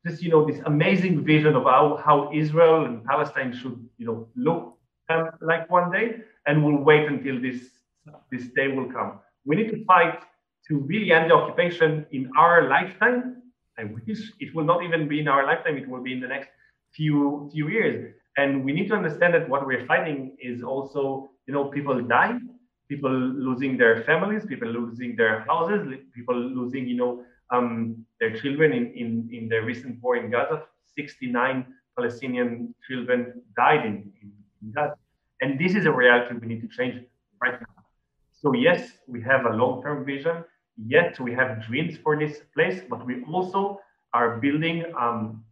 [0.04, 4.28] this, you know, this amazing vision of how, how Israel and Palestine should, you know,
[4.36, 4.78] look
[5.10, 7.60] um, like one day, and we'll wait until this
[8.30, 9.20] this day will come.
[9.44, 10.20] We need to fight
[10.68, 13.42] to really end the occupation in our lifetime.
[13.78, 16.28] I wish it will not even be in our lifetime; it will be in the
[16.28, 16.50] next
[16.92, 18.14] few few years.
[18.36, 22.38] And we need to understand that what we're fighting is also, you know, people die,
[22.88, 25.80] people losing their families, people losing their houses,
[26.14, 30.62] people losing, you know, um, their children in, in, in the recent war in Gaza.
[30.96, 34.32] 69 Palestinian children died in, in,
[34.62, 34.96] in Gaza.
[35.40, 37.04] And this is a reality we need to change
[37.40, 37.84] right now.
[38.32, 40.44] So yes, we have a long-term vision.
[40.76, 43.80] Yet we have dreams for this place, but we also
[44.14, 45.44] are building um,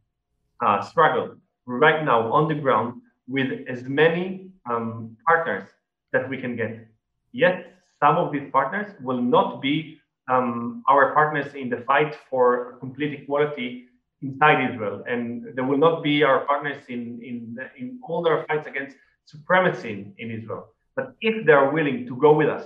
[0.88, 5.68] struggle right now on the ground with as many um, partners
[6.12, 6.87] that we can get.
[7.32, 12.76] Yet some of these partners will not be um, our partners in the fight for
[12.80, 13.86] complete equality
[14.22, 18.66] inside Israel, and they will not be our partners in in in all their fights
[18.66, 20.68] against supremacy in, in Israel.
[20.96, 22.64] But if they are willing to go with us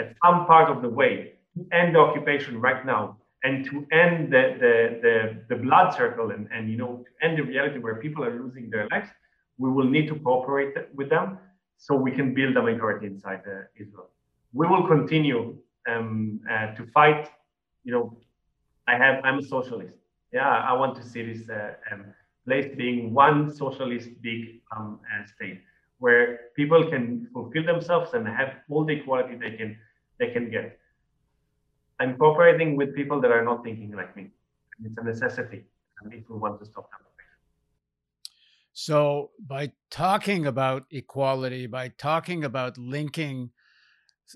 [0.00, 4.32] at some part of the way to end the occupation right now and to end
[4.32, 5.16] the, the, the,
[5.50, 8.68] the, blood circle and, and you know to end the reality where people are losing
[8.70, 9.08] their lives,
[9.58, 11.38] we will need to cooperate with them
[11.78, 14.10] so we can build a majority inside uh, Israel.
[14.52, 15.56] We will continue
[15.88, 17.30] um, uh, to fight.
[17.84, 18.16] You know,
[18.86, 19.94] I have I'm a socialist.
[20.32, 22.06] Yeah, I want to see this uh, um,
[22.44, 25.60] place being one socialist big um, uh, state
[25.98, 29.76] where people can fulfill themselves and have all the equality they can
[30.18, 30.78] they can get.
[31.98, 34.30] I'm cooperating with people that are not thinking like me.
[34.84, 35.64] It's a necessity
[36.10, 37.00] if we want to stop them.
[38.72, 43.50] So, by talking about equality, by talking about linking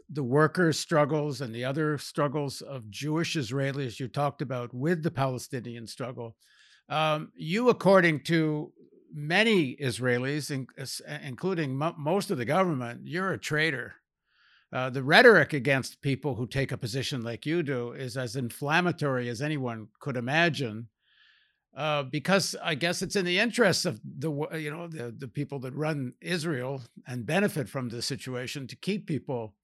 [0.08, 5.10] the workers' struggles and the other struggles of Jewish Israelis you talked about with the
[5.10, 6.36] Palestinian struggle,
[6.88, 8.72] um, you, according to
[9.12, 10.66] many Israelis, in,
[11.22, 13.94] including most of the government, you're a traitor.
[14.72, 19.28] Uh, the rhetoric against people who take a position like you do is as inflammatory
[19.28, 20.88] as anyone could imagine.
[21.76, 25.58] Uh, because I guess it's in the interests of the you know the the people
[25.60, 29.54] that run Israel and benefit from the situation to keep people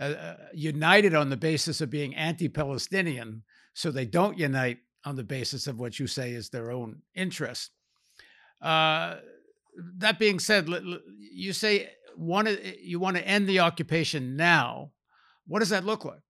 [0.00, 3.42] uh, uh, united on the basis of being anti-Palestinian,
[3.74, 7.70] so they don't unite on the basis of what you say is their own interest.
[8.60, 9.16] Uh,
[9.98, 10.68] that being said,
[11.32, 11.86] you say eh,
[12.82, 14.92] you want to end the occupation now.
[15.46, 16.20] What does that look like?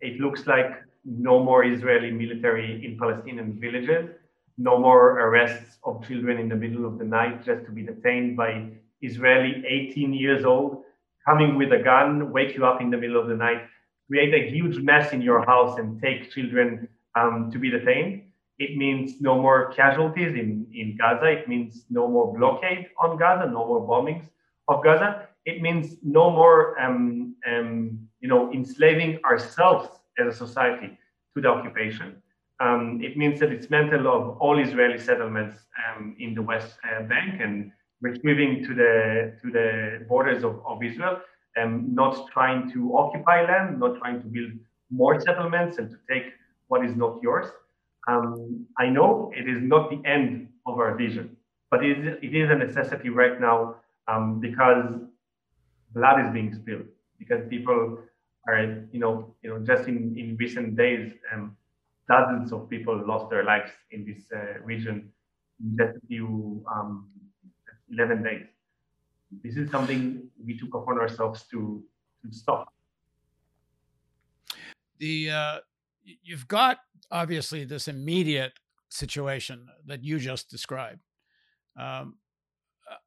[0.00, 0.70] It looks like
[1.04, 4.10] no more Israeli military in Palestinian villages,
[4.56, 8.36] no more arrests of children in the middle of the night just to be detained
[8.36, 8.70] by
[9.02, 10.83] Israeli 18 years old
[11.26, 13.62] coming with a gun, wake you up in the middle of the night,
[14.08, 18.22] create a huge mess in your house and take children um, to be detained.
[18.58, 21.26] It means no more casualties in, in Gaza.
[21.26, 24.28] It means no more blockade on Gaza, no more bombings
[24.68, 30.98] of Gaza, it means no more, um, um, you know, enslaving ourselves as a society
[31.34, 32.16] to the occupation.
[32.60, 37.02] Um, it means that it's mental of all Israeli settlements um, in the West uh,
[37.02, 37.72] Bank and
[38.08, 38.92] retrieving to the
[39.40, 39.68] to the
[40.10, 41.16] borders of, of Israel,
[41.56, 44.52] and not trying to occupy land, not trying to build
[44.90, 46.26] more settlements and to take
[46.68, 47.48] what is not yours.
[48.06, 51.36] Um, I know it is not the end of our vision,
[51.70, 53.76] but it is, it is a necessity right now
[54.08, 54.84] um, because
[55.94, 56.88] blood is being spilled
[57.18, 57.98] because people
[58.48, 58.60] are
[58.92, 61.56] you know you know just in in recent days um,
[62.08, 64.96] dozens of people lost their lives in this uh, region
[65.78, 66.28] just a few
[66.74, 67.08] um,
[67.90, 68.46] 11 days.
[69.42, 71.82] This is something we took upon ourselves to
[72.22, 72.72] to stop.
[74.98, 75.58] The uh,
[76.22, 76.78] you've got
[77.10, 78.52] obviously this immediate
[78.88, 81.00] situation that you just described.
[81.78, 82.16] Um,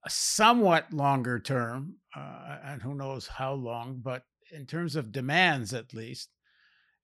[0.03, 5.73] a somewhat longer term, uh, and who knows how long, but in terms of demands
[5.73, 6.29] at least,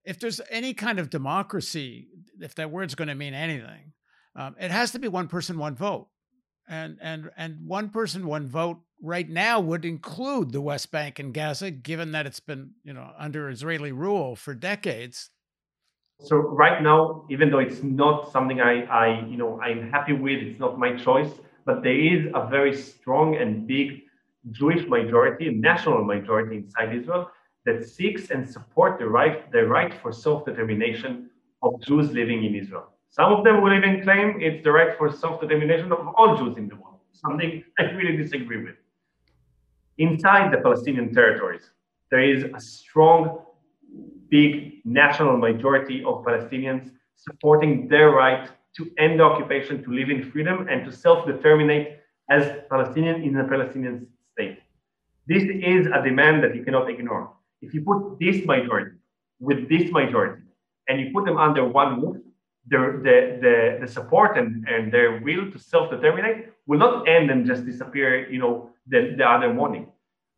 [0.04, 2.10] if there's any kind of democracy,
[2.40, 3.93] if that word's going to mean anything,
[4.36, 6.08] um, it has to be one person, one vote.
[6.68, 11.34] And, and, and one person, one vote right now would include the West Bank and
[11.34, 15.30] Gaza, given that it's been you know under Israeli rule for decades.
[16.22, 20.39] So right now, even though it's not something I, I you know I'm happy with,
[20.39, 21.32] it's not my choice
[21.66, 24.03] but there is a very strong and big
[24.51, 27.30] Jewish majority, national majority inside Israel
[27.66, 31.30] that seeks and support the right, the right for self-determination
[31.61, 32.89] of Jews living in Israel.
[33.14, 36.68] Some of them will even claim it's the right for self-determination of all Jews in
[36.68, 38.74] the world, something I really disagree with.
[39.99, 41.70] Inside the Palestinian territories,
[42.09, 43.45] there is a strong,
[44.30, 50.32] big national majority of Palestinians supporting their right to end the occupation, to live in
[50.32, 51.99] freedom, and to self-determinate
[52.32, 54.57] as Palestinian in a Palestinian state.
[55.28, 57.32] This is a demand that you cannot ignore.
[57.61, 58.97] If you put this majority
[59.39, 60.41] with this majority
[60.88, 62.18] and you put them under one roof,
[62.68, 67.66] the, the, the, support and, and their will to self-determinate will not end and just
[67.66, 69.88] disappear, you know, the, the other morning.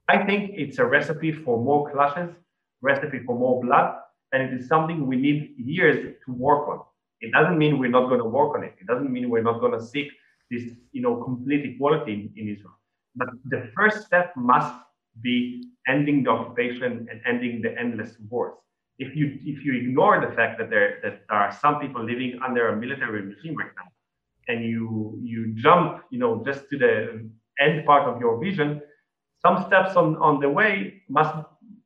[0.07, 2.33] I think it's a recipe for more clashes,
[2.81, 3.95] recipe for more blood,
[4.31, 6.81] and it is something we need years to work on.
[7.21, 8.75] It doesn't mean we're not going to work on it.
[8.79, 10.11] It doesn't mean we're not going to seek
[10.51, 12.77] this, you know, complete equality in, in Israel.
[13.15, 14.73] But the first step must
[15.21, 18.53] be ending the occupation and ending the endless wars.
[18.97, 22.39] If you if you ignore the fact that there that there are some people living
[22.45, 23.89] under a military regime right now,
[24.47, 27.29] and you you jump, you know, just to the
[27.59, 28.81] end part of your vision,
[29.41, 31.33] some steps on, on the way must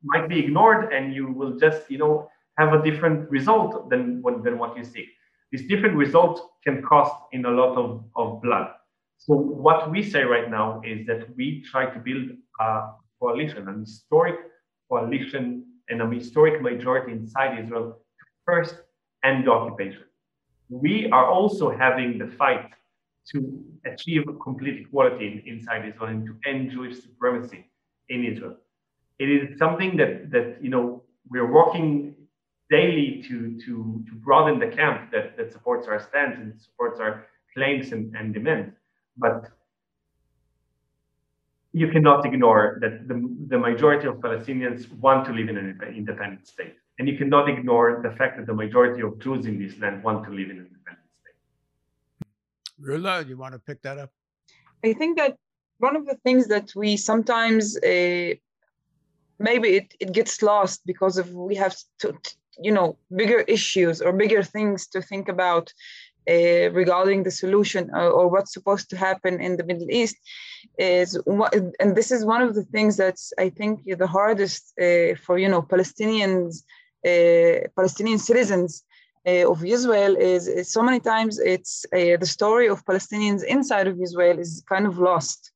[0.02, 4.58] might be ignored, and you will just, you know, have a different result than, than
[4.58, 5.06] what you seek.
[5.52, 8.68] This different result can cost in a lot of, of blood.
[9.18, 12.30] So what we say right now is that we try to build
[12.60, 12.90] a
[13.20, 14.36] coalition, an historic
[14.88, 18.76] coalition and a historic majority inside Israel to first
[19.24, 20.04] end the occupation.
[20.68, 22.70] We are also having the fight
[23.32, 27.66] to achieve complete equality in, inside Israel and to end Jewish supremacy
[28.08, 28.56] in Israel.
[29.18, 32.14] It is something that that you know we're working
[32.70, 37.26] daily to to to broaden the camp that that supports our stance and supports our
[37.54, 38.74] claims and, and demands.
[39.16, 39.50] But
[41.72, 43.16] you cannot ignore that the,
[43.48, 46.74] the majority of Palestinians want to live in an independent state.
[46.98, 50.24] And you cannot ignore the fact that the majority of Jews in this land want
[50.24, 51.38] to live in an independent state.
[52.82, 54.10] Rula, you want to pick that up?
[54.84, 55.36] I think that
[55.78, 58.34] one of the things that we sometimes uh,
[59.38, 62.16] maybe it, it gets lost because of we have to,
[62.62, 65.72] you know bigger issues or bigger things to think about
[66.28, 70.16] uh, regarding the solution or, or, what's supposed to happen in the Middle East
[70.78, 75.14] is what, and this is one of the things that's I think the hardest uh,
[75.24, 76.62] for you know Palestinians,
[77.06, 78.84] uh, Palestinian citizens
[79.26, 83.86] uh, of Israel is, is, so many times it's uh, the story of Palestinians inside
[83.86, 85.52] of Israel is kind of lost.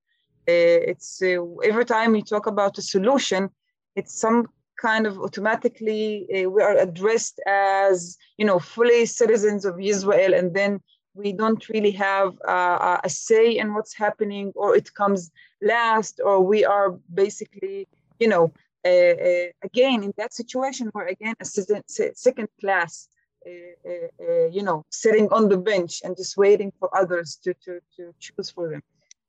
[0.48, 1.22] Uh, it's
[1.70, 3.48] every time we talk about a solution,
[3.96, 4.48] it's some
[4.80, 10.54] kind of automatically uh, we are addressed as you know fully citizens of Israel, and
[10.54, 10.80] then
[11.14, 15.30] we don't really have uh, a say in what's happening, or it comes
[15.62, 18.52] last, or we are basically you know
[18.86, 23.08] uh, again in that situation where again a second class.
[23.46, 28.48] You know, sitting on the bench and just waiting for others to, to, to choose
[28.48, 28.82] for them.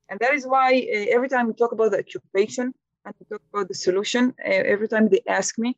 [0.07, 2.73] And that is why every time we talk about the occupation,
[3.05, 5.77] and talk about the solution, every time they ask me,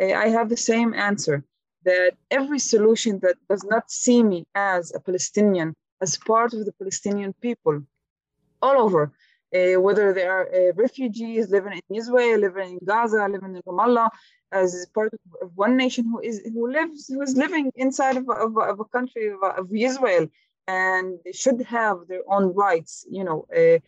[0.00, 1.44] I have the same answer
[1.84, 6.72] that every solution that does not see me as a Palestinian, as part of the
[6.72, 7.82] Palestinian people,
[8.62, 9.12] all over,
[9.54, 14.10] uh, whether they are uh, refugees living in Israel, living in Gaza, living in Ramallah,
[14.52, 15.12] as part
[15.42, 18.84] of one nation who is who lives who is living inside of, of, of a
[18.96, 20.26] country of, of, Israel
[20.66, 23.78] and they should have their own rights, you know, uh,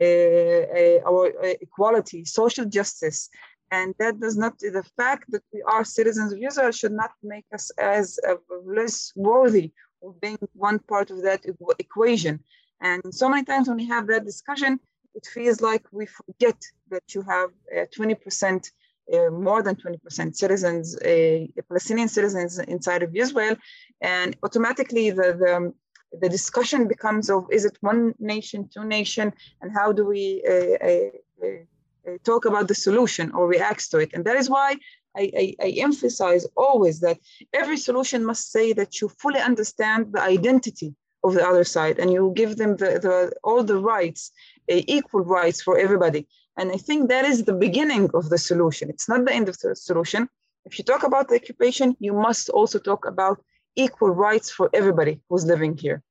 [0.00, 3.28] our uh, equality, social justice.
[3.70, 7.44] And that does not, the fact that we are citizens of Israel should not make
[7.54, 8.18] us as
[8.64, 9.72] less worthy
[10.02, 11.44] of being one part of that
[11.78, 12.40] equation.
[12.80, 14.80] And so many times when we have that discussion,
[15.14, 16.56] it feels like we forget
[16.90, 17.50] that you have
[17.96, 18.70] 20%,
[19.12, 23.56] uh, more than 20% citizens, uh, Palestinian citizens inside of Israel.
[24.00, 25.72] And automatically the, the,
[26.12, 30.86] the discussion becomes of is it one nation, two nation, and how do we uh,
[30.88, 31.10] uh,
[31.46, 34.10] uh, talk about the solution or react to it?
[34.12, 34.76] And that is why
[35.16, 37.18] I, I, I, emphasize always that
[37.52, 40.94] every solution must say that you fully understand the identity
[41.24, 44.30] of the other side and you give them the, the all the rights,
[44.70, 46.26] uh, equal rights for everybody.
[46.56, 48.88] And I think that is the beginning of the solution.
[48.88, 50.28] It's not the end of the solution.
[50.64, 53.42] If you talk about the occupation, you must also talk about
[53.76, 56.02] equal rights for everybody who's living here.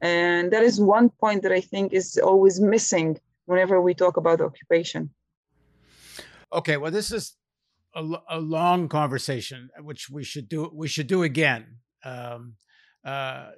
[0.00, 4.40] And that is one point that I think is always missing whenever we talk about
[4.40, 5.10] occupation.
[6.52, 7.36] Okay, well, this is
[7.94, 10.70] a, a long conversation, which we should do.
[10.72, 11.66] We should do again,
[12.04, 12.54] um,
[13.04, 13.50] uh,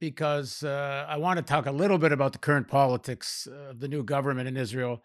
[0.00, 3.88] because uh, I want to talk a little bit about the current politics of the
[3.88, 5.02] new government in Israel.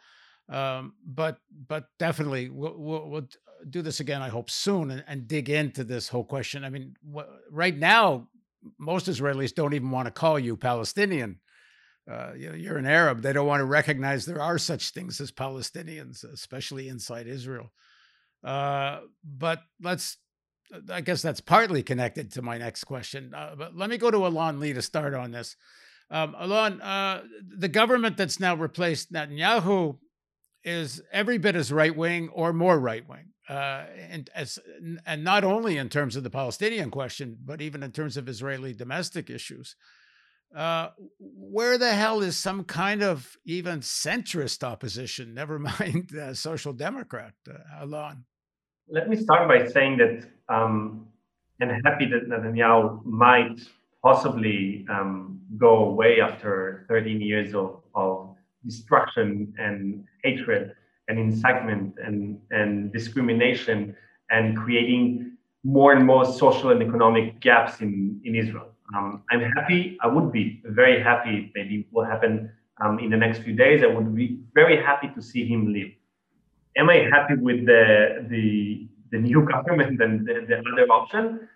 [0.49, 3.27] Um, but but definitely we'll, we'll, we'll,
[3.69, 4.21] do this again.
[4.21, 6.63] I hope soon and, and dig into this whole question.
[6.63, 6.95] I mean,
[7.51, 8.27] right now,
[8.77, 11.39] most Israelis don't even want to call you Palestinian.
[12.09, 13.21] Uh, you're an Arab.
[13.21, 17.71] They don't want to recognize there are such things as Palestinians, especially inside Israel.
[18.43, 20.17] Uh, but let's,
[20.89, 23.33] I guess that's partly connected to my next question.
[23.33, 25.55] Uh, but let me go to Alon Lee to start on this.
[26.09, 27.21] Um, Alon, uh,
[27.57, 29.97] the government that's now replaced Netanyahu
[30.63, 33.29] is every bit as right wing or more right wing.
[33.51, 34.59] Uh, and as
[35.05, 38.73] and not only in terms of the Palestinian question, but even in terms of Israeli
[38.73, 39.75] domestic issues.
[40.55, 40.89] Uh,
[41.19, 45.33] where the hell is some kind of even centrist opposition?
[45.41, 48.23] Never mind uh, social democrat, uh, Alon.
[48.87, 51.07] Let me start by saying that um,
[51.61, 53.59] I'm happy that Netanyahu might
[54.01, 58.33] possibly um, go away after 13 years of, of
[58.65, 60.73] destruction and hatred
[61.11, 63.93] and incitement and, and discrimination
[64.29, 65.33] and creating
[65.65, 68.69] more and more social and economic gaps in, in Israel.
[68.95, 69.97] Um, I'm happy.
[70.01, 71.51] I would be very happy.
[71.53, 72.49] Maybe will happen
[72.81, 73.83] um, in the next few days.
[73.83, 75.93] I would be very happy to see him leave.
[76.77, 81.47] Am I happy with the the the new government and the, the other option?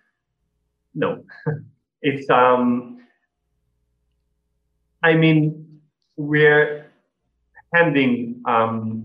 [0.94, 1.24] No.
[2.02, 3.00] it's um.
[5.04, 5.80] I mean,
[6.18, 6.92] we're
[7.74, 9.05] handing um,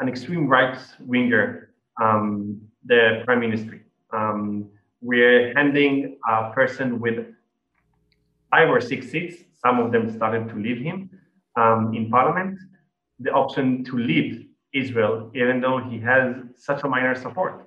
[0.00, 3.82] an extreme right winger um, the prime ministry.
[4.12, 4.68] Um,
[5.00, 7.26] we're handing a person with
[8.50, 9.36] five or six seats.
[9.64, 11.10] Some of them started to leave him
[11.56, 12.58] um, in parliament.
[13.20, 17.66] The option to lead Israel, even though he has such a minor support.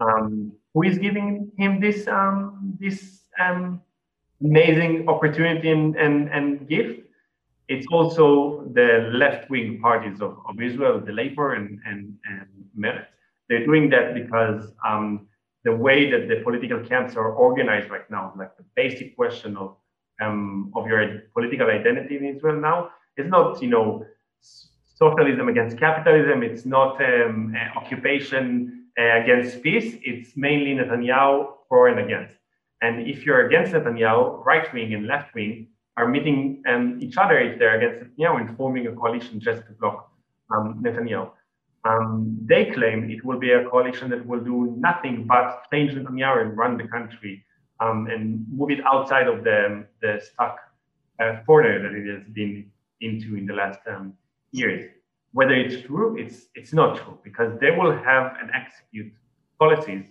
[0.00, 3.80] Um, who is giving him this um, this um,
[4.40, 7.00] amazing opportunity and, and, and gift?
[7.68, 12.46] It's also the left wing parties of, of Israel, the Labor and, and, and
[12.78, 13.06] Meretz.
[13.48, 15.26] They're doing that because um,
[15.64, 19.76] the way that the political camps are organized right now, like the basic question of
[20.20, 22.90] um, of your political identity in Israel now.
[23.16, 24.06] It's not, you know,
[24.94, 26.42] socialism against capitalism.
[26.42, 29.96] It's not um, uh, occupation uh, against peace.
[30.02, 32.36] It's mainly Netanyahu for and against.
[32.80, 37.38] And if you're against Netanyahu, right wing and left wing are meeting um, each other
[37.38, 40.10] if they're against Netanyahu and forming a coalition just to block
[40.54, 41.30] um, Netanyahu.
[41.84, 46.42] Um, they claim it will be a coalition that will do nothing but change Netanyahu
[46.42, 47.44] and run the country
[47.80, 50.58] um, and move it outside of the, the stuck
[51.20, 52.70] uh, corner that it has been
[53.00, 54.14] into in the last um,
[54.52, 54.90] years.
[55.32, 59.12] Whether it's true, it's it's not true because they will have and execute
[59.58, 60.04] policies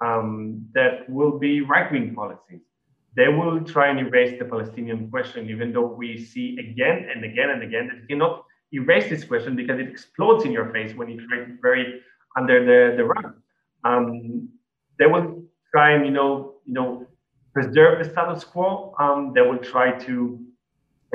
[0.00, 2.60] um, that will be right-wing policies.
[3.16, 7.50] They will try and erase the Palestinian question, even though we see again and again
[7.50, 11.08] and again that you cannot erase this question because it explodes in your face when
[11.08, 12.02] you try to bury it
[12.36, 13.34] under the, the rug.
[13.84, 14.48] Um,
[14.98, 15.42] they will
[15.72, 17.06] try and you know you know
[17.56, 18.94] preserve the status quo.
[19.00, 20.38] Um, they will try to,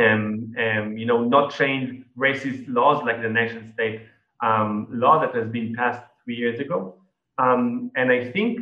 [0.02, 4.02] um, um, you know, not change racist laws like the nation state
[4.42, 6.96] um, law that has been passed three years ago.
[7.38, 8.62] Um, and I think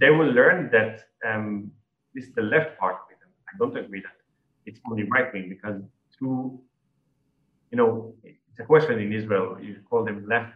[0.00, 1.04] they will learn that
[2.14, 3.18] this is the left part of it.
[3.48, 4.16] I don't agree that
[4.66, 5.82] it's only right wing because
[6.18, 6.60] two,
[7.70, 9.56] you know, it's a question in Israel.
[9.60, 10.52] You call them left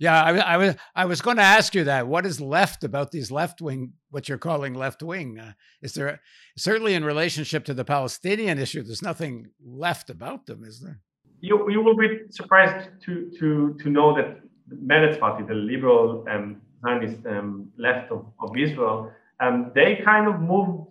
[0.00, 2.08] yeah, I, I, was I was going to ask you that.
[2.08, 5.38] What is left about these left wing, what you're calling left wing?
[5.38, 5.52] Uh,
[5.82, 6.20] is there
[6.56, 8.82] certainly in relationship to the Palestinian issue?
[8.82, 11.00] There's nothing left about them, is there?
[11.42, 16.24] You you will be surprised to to to know that the Meretz party, the liberal
[16.30, 20.88] um, Zionist um, left of, of Israel, um, they kind of moved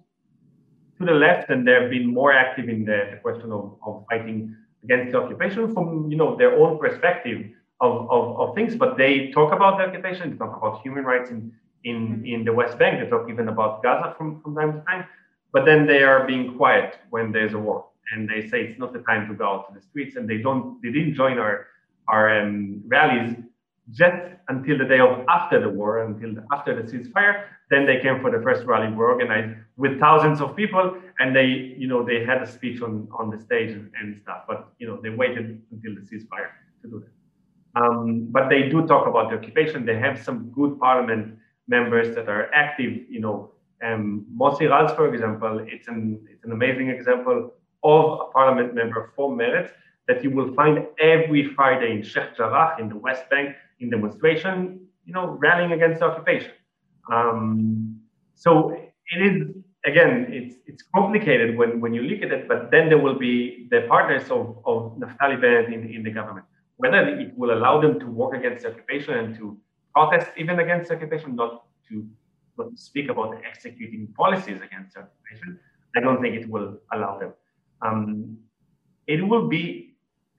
[0.99, 4.55] to the left and they've been more active in the, the question of, of fighting
[4.83, 9.31] against the occupation from you know their own perspective of, of, of things, but they
[9.31, 11.51] talk about the occupation, they talk about human rights in,
[11.85, 12.25] in, mm-hmm.
[12.25, 15.05] in the West Bank, they talk even about Gaza from, from time to time,
[15.53, 17.85] but then they are being quiet when there's a war.
[18.11, 20.39] And they say it's not the time to go out to the streets, and they
[20.39, 21.67] don't they didn't join our
[22.07, 23.35] our um, rallies
[23.91, 24.17] just
[24.49, 27.45] until the day of after the war, until the, after the ceasefire.
[27.69, 31.75] Then they came for the first rally we organized with thousands of people, and they,
[31.77, 34.43] you know, they had a speech on on the stage and, and stuff.
[34.47, 36.49] But you know, they waited until the ceasefire
[36.81, 37.81] to do that.
[37.81, 39.85] Um, but they do talk about the occupation.
[39.85, 41.37] They have some good parliament
[41.67, 42.93] members that are active.
[43.09, 43.51] You know,
[43.83, 49.13] um, Mossi Raz, for example, it's an it's an amazing example of a parliament member
[49.15, 49.69] for Meretz
[50.07, 54.87] that you will find every Friday in Sheikh Jarrah in the West Bank in demonstration.
[55.05, 56.51] You know, rallying against occupation.
[57.11, 57.99] Um,
[58.35, 59.47] so it is
[59.85, 62.47] again, it's it's complicated when when you look at it.
[62.47, 66.45] But then there will be the partners of of Naftali Bennett in, in the government
[66.79, 69.57] whether it will allow them to work against occupation and to
[69.93, 72.07] protest even against occupation, not to,
[72.57, 75.59] not to speak about executing policies against occupation,
[75.97, 77.33] I don't think it will allow them.
[77.81, 78.37] Um,
[79.07, 79.88] it will be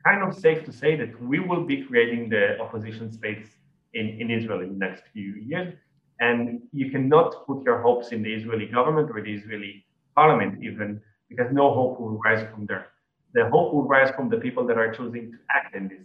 [0.04, 3.46] kind of safe to say that we will be creating the opposition space
[3.94, 5.74] in, in Israel in the next few years.
[6.20, 9.84] And you cannot put your hopes in the Israeli government or the Israeli
[10.14, 12.88] parliament, even because no hope will rise from there.
[13.32, 16.04] The hope will rise from the people that are choosing to act in this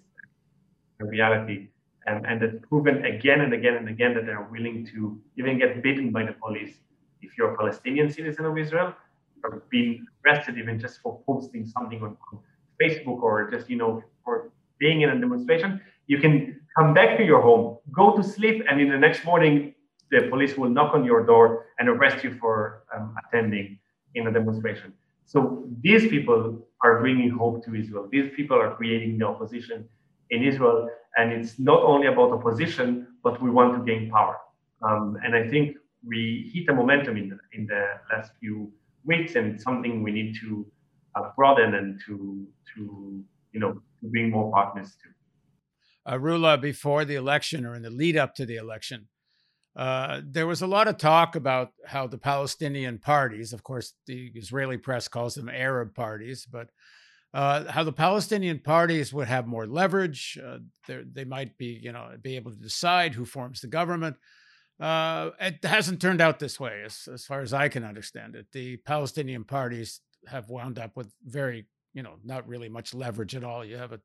[0.99, 1.69] reality.
[2.07, 6.11] And that's proven again and again and again that they're willing to even get beaten
[6.11, 6.75] by the police
[7.21, 8.93] if you're a Palestinian citizen of Israel,
[9.43, 12.15] or being arrested even just for posting something on
[12.82, 17.23] Facebook or just, you know, for being in a demonstration, you can come back to
[17.23, 19.73] your home, go to sleep, and in the next morning,
[20.11, 23.80] the police will knock on your door and arrest you for um, attending
[24.13, 24.93] in a demonstration.
[25.26, 28.07] So these people are bringing hope to Israel.
[28.11, 29.89] These people are creating the opposition
[30.30, 34.38] in Israel, and it's not only about opposition, but we want to gain power.
[34.88, 38.71] Um, and I think we hit a momentum in the, in the last few
[39.05, 40.65] weeks, and something we need to
[41.16, 42.45] uh, broaden and to
[42.76, 45.09] to you know to bring more partners to.
[46.07, 49.07] Uh, Rula, before the election or in the lead up to the election,
[49.76, 54.32] uh, there was a lot of talk about how the Palestinian parties, of course, the
[54.36, 56.70] Israeli press calls them Arab parties, but
[57.34, 60.39] uh, how the Palestinian parties would have more leverage.
[60.41, 64.16] Uh, they might be, you know, be able to decide who forms the government.
[64.80, 68.47] Uh, it hasn't turned out this way, as, as far as I can understand it.
[68.53, 73.43] The Palestinian parties have wound up with very, you know, not really much leverage at
[73.43, 73.63] all.
[73.63, 73.99] You have a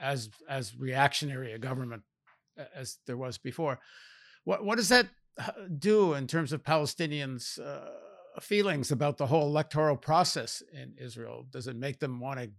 [0.00, 2.02] as as reactionary a government
[2.74, 3.78] as there was before.
[4.44, 5.06] What what does that
[5.38, 11.46] uh, do in terms of Palestinians' uh, feelings about the whole electoral process in Israel?
[11.50, 12.50] Does it make them want to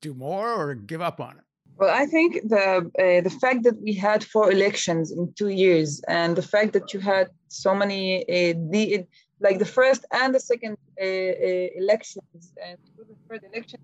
[0.00, 1.44] do more or give up on it?
[1.76, 6.00] Well, I think the uh, the fact that we had four elections in two years,
[6.08, 9.06] and the fact that you had so many uh, the
[9.40, 13.80] like the first and the second uh, uh elections and the third election,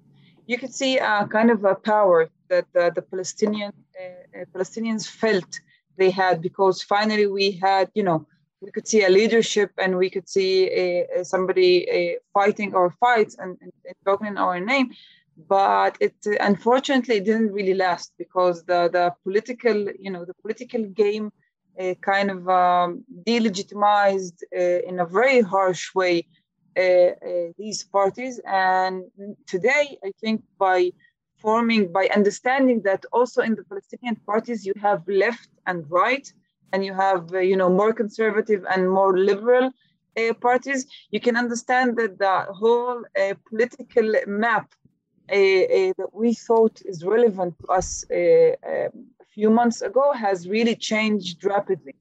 [0.46, 5.06] you could see a kind of a power that the, the Palestinian uh, uh, Palestinians
[5.06, 5.60] felt
[5.96, 8.26] they had because finally we had you know
[8.60, 10.52] we could see a leadership and we could see
[11.22, 14.90] somebody fighting our fights and, and, and talking in our name.
[15.48, 21.26] But it unfortunately didn't really last because the, the political you know the political game
[21.28, 21.39] uh,
[22.00, 26.26] kind of um, delegitimized uh, in a very harsh way
[26.76, 28.40] uh, uh, these parties.
[28.46, 29.04] And
[29.46, 30.92] today i think by
[31.42, 36.32] forming by understanding that also in the palestinian parties you have left and right
[36.72, 39.66] and you have uh, you know more conservative and more liberal
[40.20, 43.02] uh, parties you can understand that the whole
[43.48, 44.66] political map
[45.28, 48.92] that we thought is relevant to us um,
[49.34, 51.94] few months ago has really changed rapidly.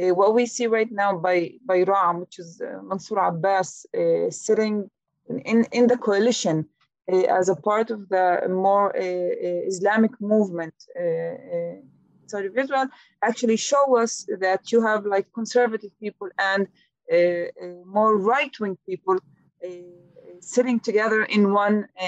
[0.00, 4.30] Uh, what we see right now by by Ra'am, which is uh, Mansour Abbas uh,
[4.30, 4.88] sitting
[5.28, 6.66] in, in the coalition
[7.12, 10.74] uh, as a part of the more uh, uh, Islamic movement
[12.22, 12.86] inside of Israel,
[13.22, 16.68] actually show us that you have like conservative people and
[17.86, 19.16] more right-wing people
[20.40, 22.06] sitting together in one uh,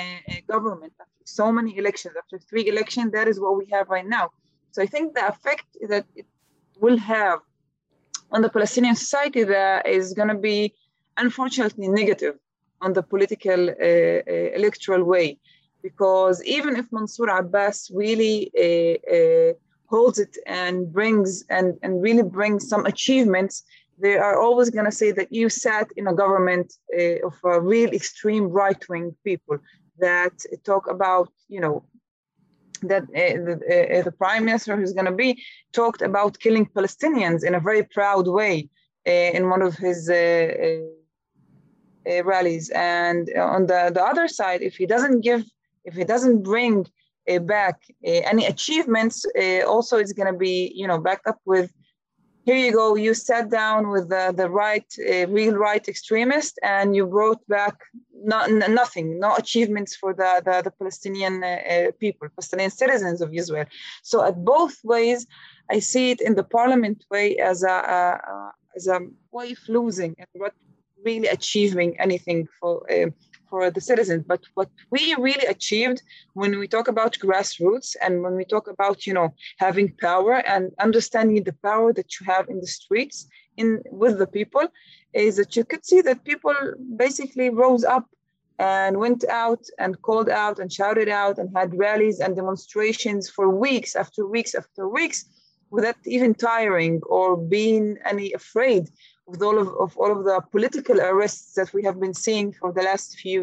[0.49, 4.31] government after so many elections, after three elections, that is what we have right now.
[4.73, 6.27] So I think the effect that it
[6.79, 7.41] will have
[8.33, 10.75] on the Palestinian society that is going to be
[11.17, 12.37] unfortunately negative
[12.81, 15.39] on the political uh, uh, electoral way.
[15.83, 19.53] Because even if Mansour Abbas really uh, uh
[19.87, 23.65] holds it and brings and, and really brings some achievements,
[23.99, 27.61] they are always going to say that you sat in a government uh, of a
[27.61, 29.59] real extreme right wing people
[29.99, 30.33] that
[30.65, 31.85] talk about, you know,
[32.83, 37.45] that uh, the, uh, the, prime minister who's going to be talked about killing Palestinians
[37.45, 38.69] in a very proud way
[39.07, 40.09] in one of his
[42.25, 42.71] rallies.
[42.71, 45.45] And on the, the other side, if he doesn't give,
[45.85, 46.87] if he doesn't bring
[47.43, 49.25] back any achievements,
[49.67, 51.73] also it's going to be, you know, backed up with
[52.45, 56.97] here you go, you sat down with the, the right, uh, real right extremist, and
[56.97, 57.77] you brought back
[58.23, 63.33] not, nothing, no achievements for the, the, the Palestinian uh, uh, people, Palestinian citizens of
[63.35, 63.67] Israel.
[64.03, 65.27] So, at both ways,
[65.71, 69.01] I see it in the parliament way as a, as a
[69.33, 70.53] way of losing and not
[71.05, 73.11] really achieving anything for uh,
[73.49, 74.25] for the citizens.
[74.27, 76.03] But what we really achieved
[76.35, 80.71] when we talk about grassroots and when we talk about, you know, having power and
[80.79, 83.27] understanding the power that you have in the streets
[83.57, 84.67] in with the people
[85.13, 86.55] is that you could see that people
[86.97, 88.07] basically rose up
[88.59, 93.49] and went out and called out and shouted out and had rallies and demonstrations for
[93.49, 95.25] weeks after weeks after weeks
[95.71, 98.91] without even tiring or being any afraid
[99.27, 102.73] with all of, of all of the political arrests that we have been seeing for
[102.73, 103.41] the last few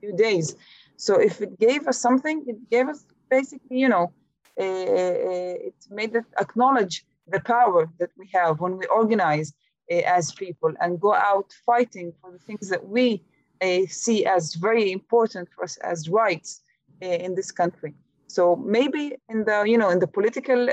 [0.00, 0.54] few days.
[0.96, 4.12] So if it gave us something, it gave us basically, you know,
[4.60, 9.52] uh, it made us acknowledge the power that we have when we organize
[9.90, 13.22] uh, as people and go out fighting for the things that we
[13.60, 16.60] uh, see as very important for us as rights
[17.02, 17.94] uh, in this country.
[18.28, 20.68] So maybe in the you know in the political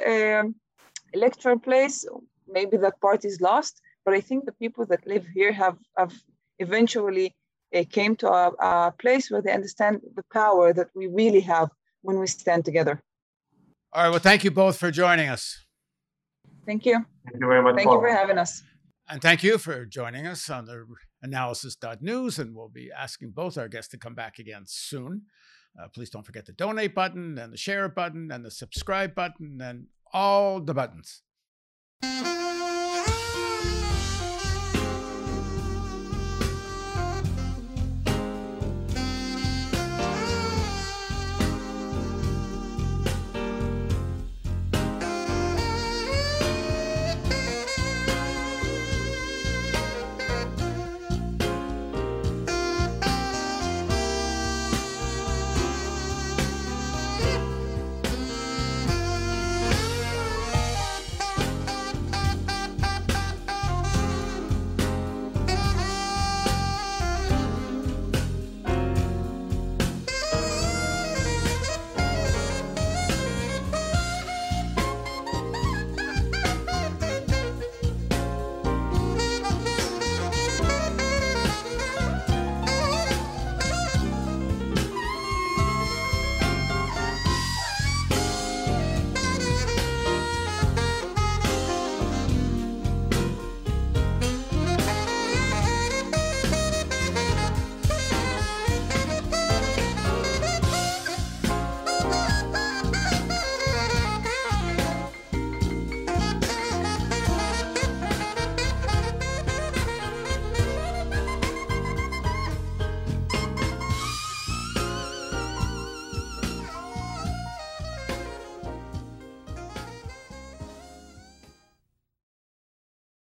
[1.13, 2.05] electoral place,
[2.47, 3.81] maybe that part is lost.
[4.05, 6.13] But I think the people that live here have have
[6.59, 7.35] eventually
[7.91, 11.69] came to a, a place where they understand the power that we really have
[12.01, 13.01] when we stand together.
[13.93, 14.09] All right.
[14.09, 15.65] Well, thank you both for joining us.
[16.69, 17.03] Thank you.
[17.25, 17.77] Thank you very much.
[17.77, 17.95] Thank Paul.
[17.95, 18.61] you for having us.
[19.09, 20.85] And thank you for joining us on the
[21.23, 22.37] analysis.news.
[22.37, 25.23] And we'll be asking both our guests to come back again soon.
[25.81, 29.59] Uh, please don't forget the donate button and the share button and the subscribe button
[29.59, 31.23] and all the buttons.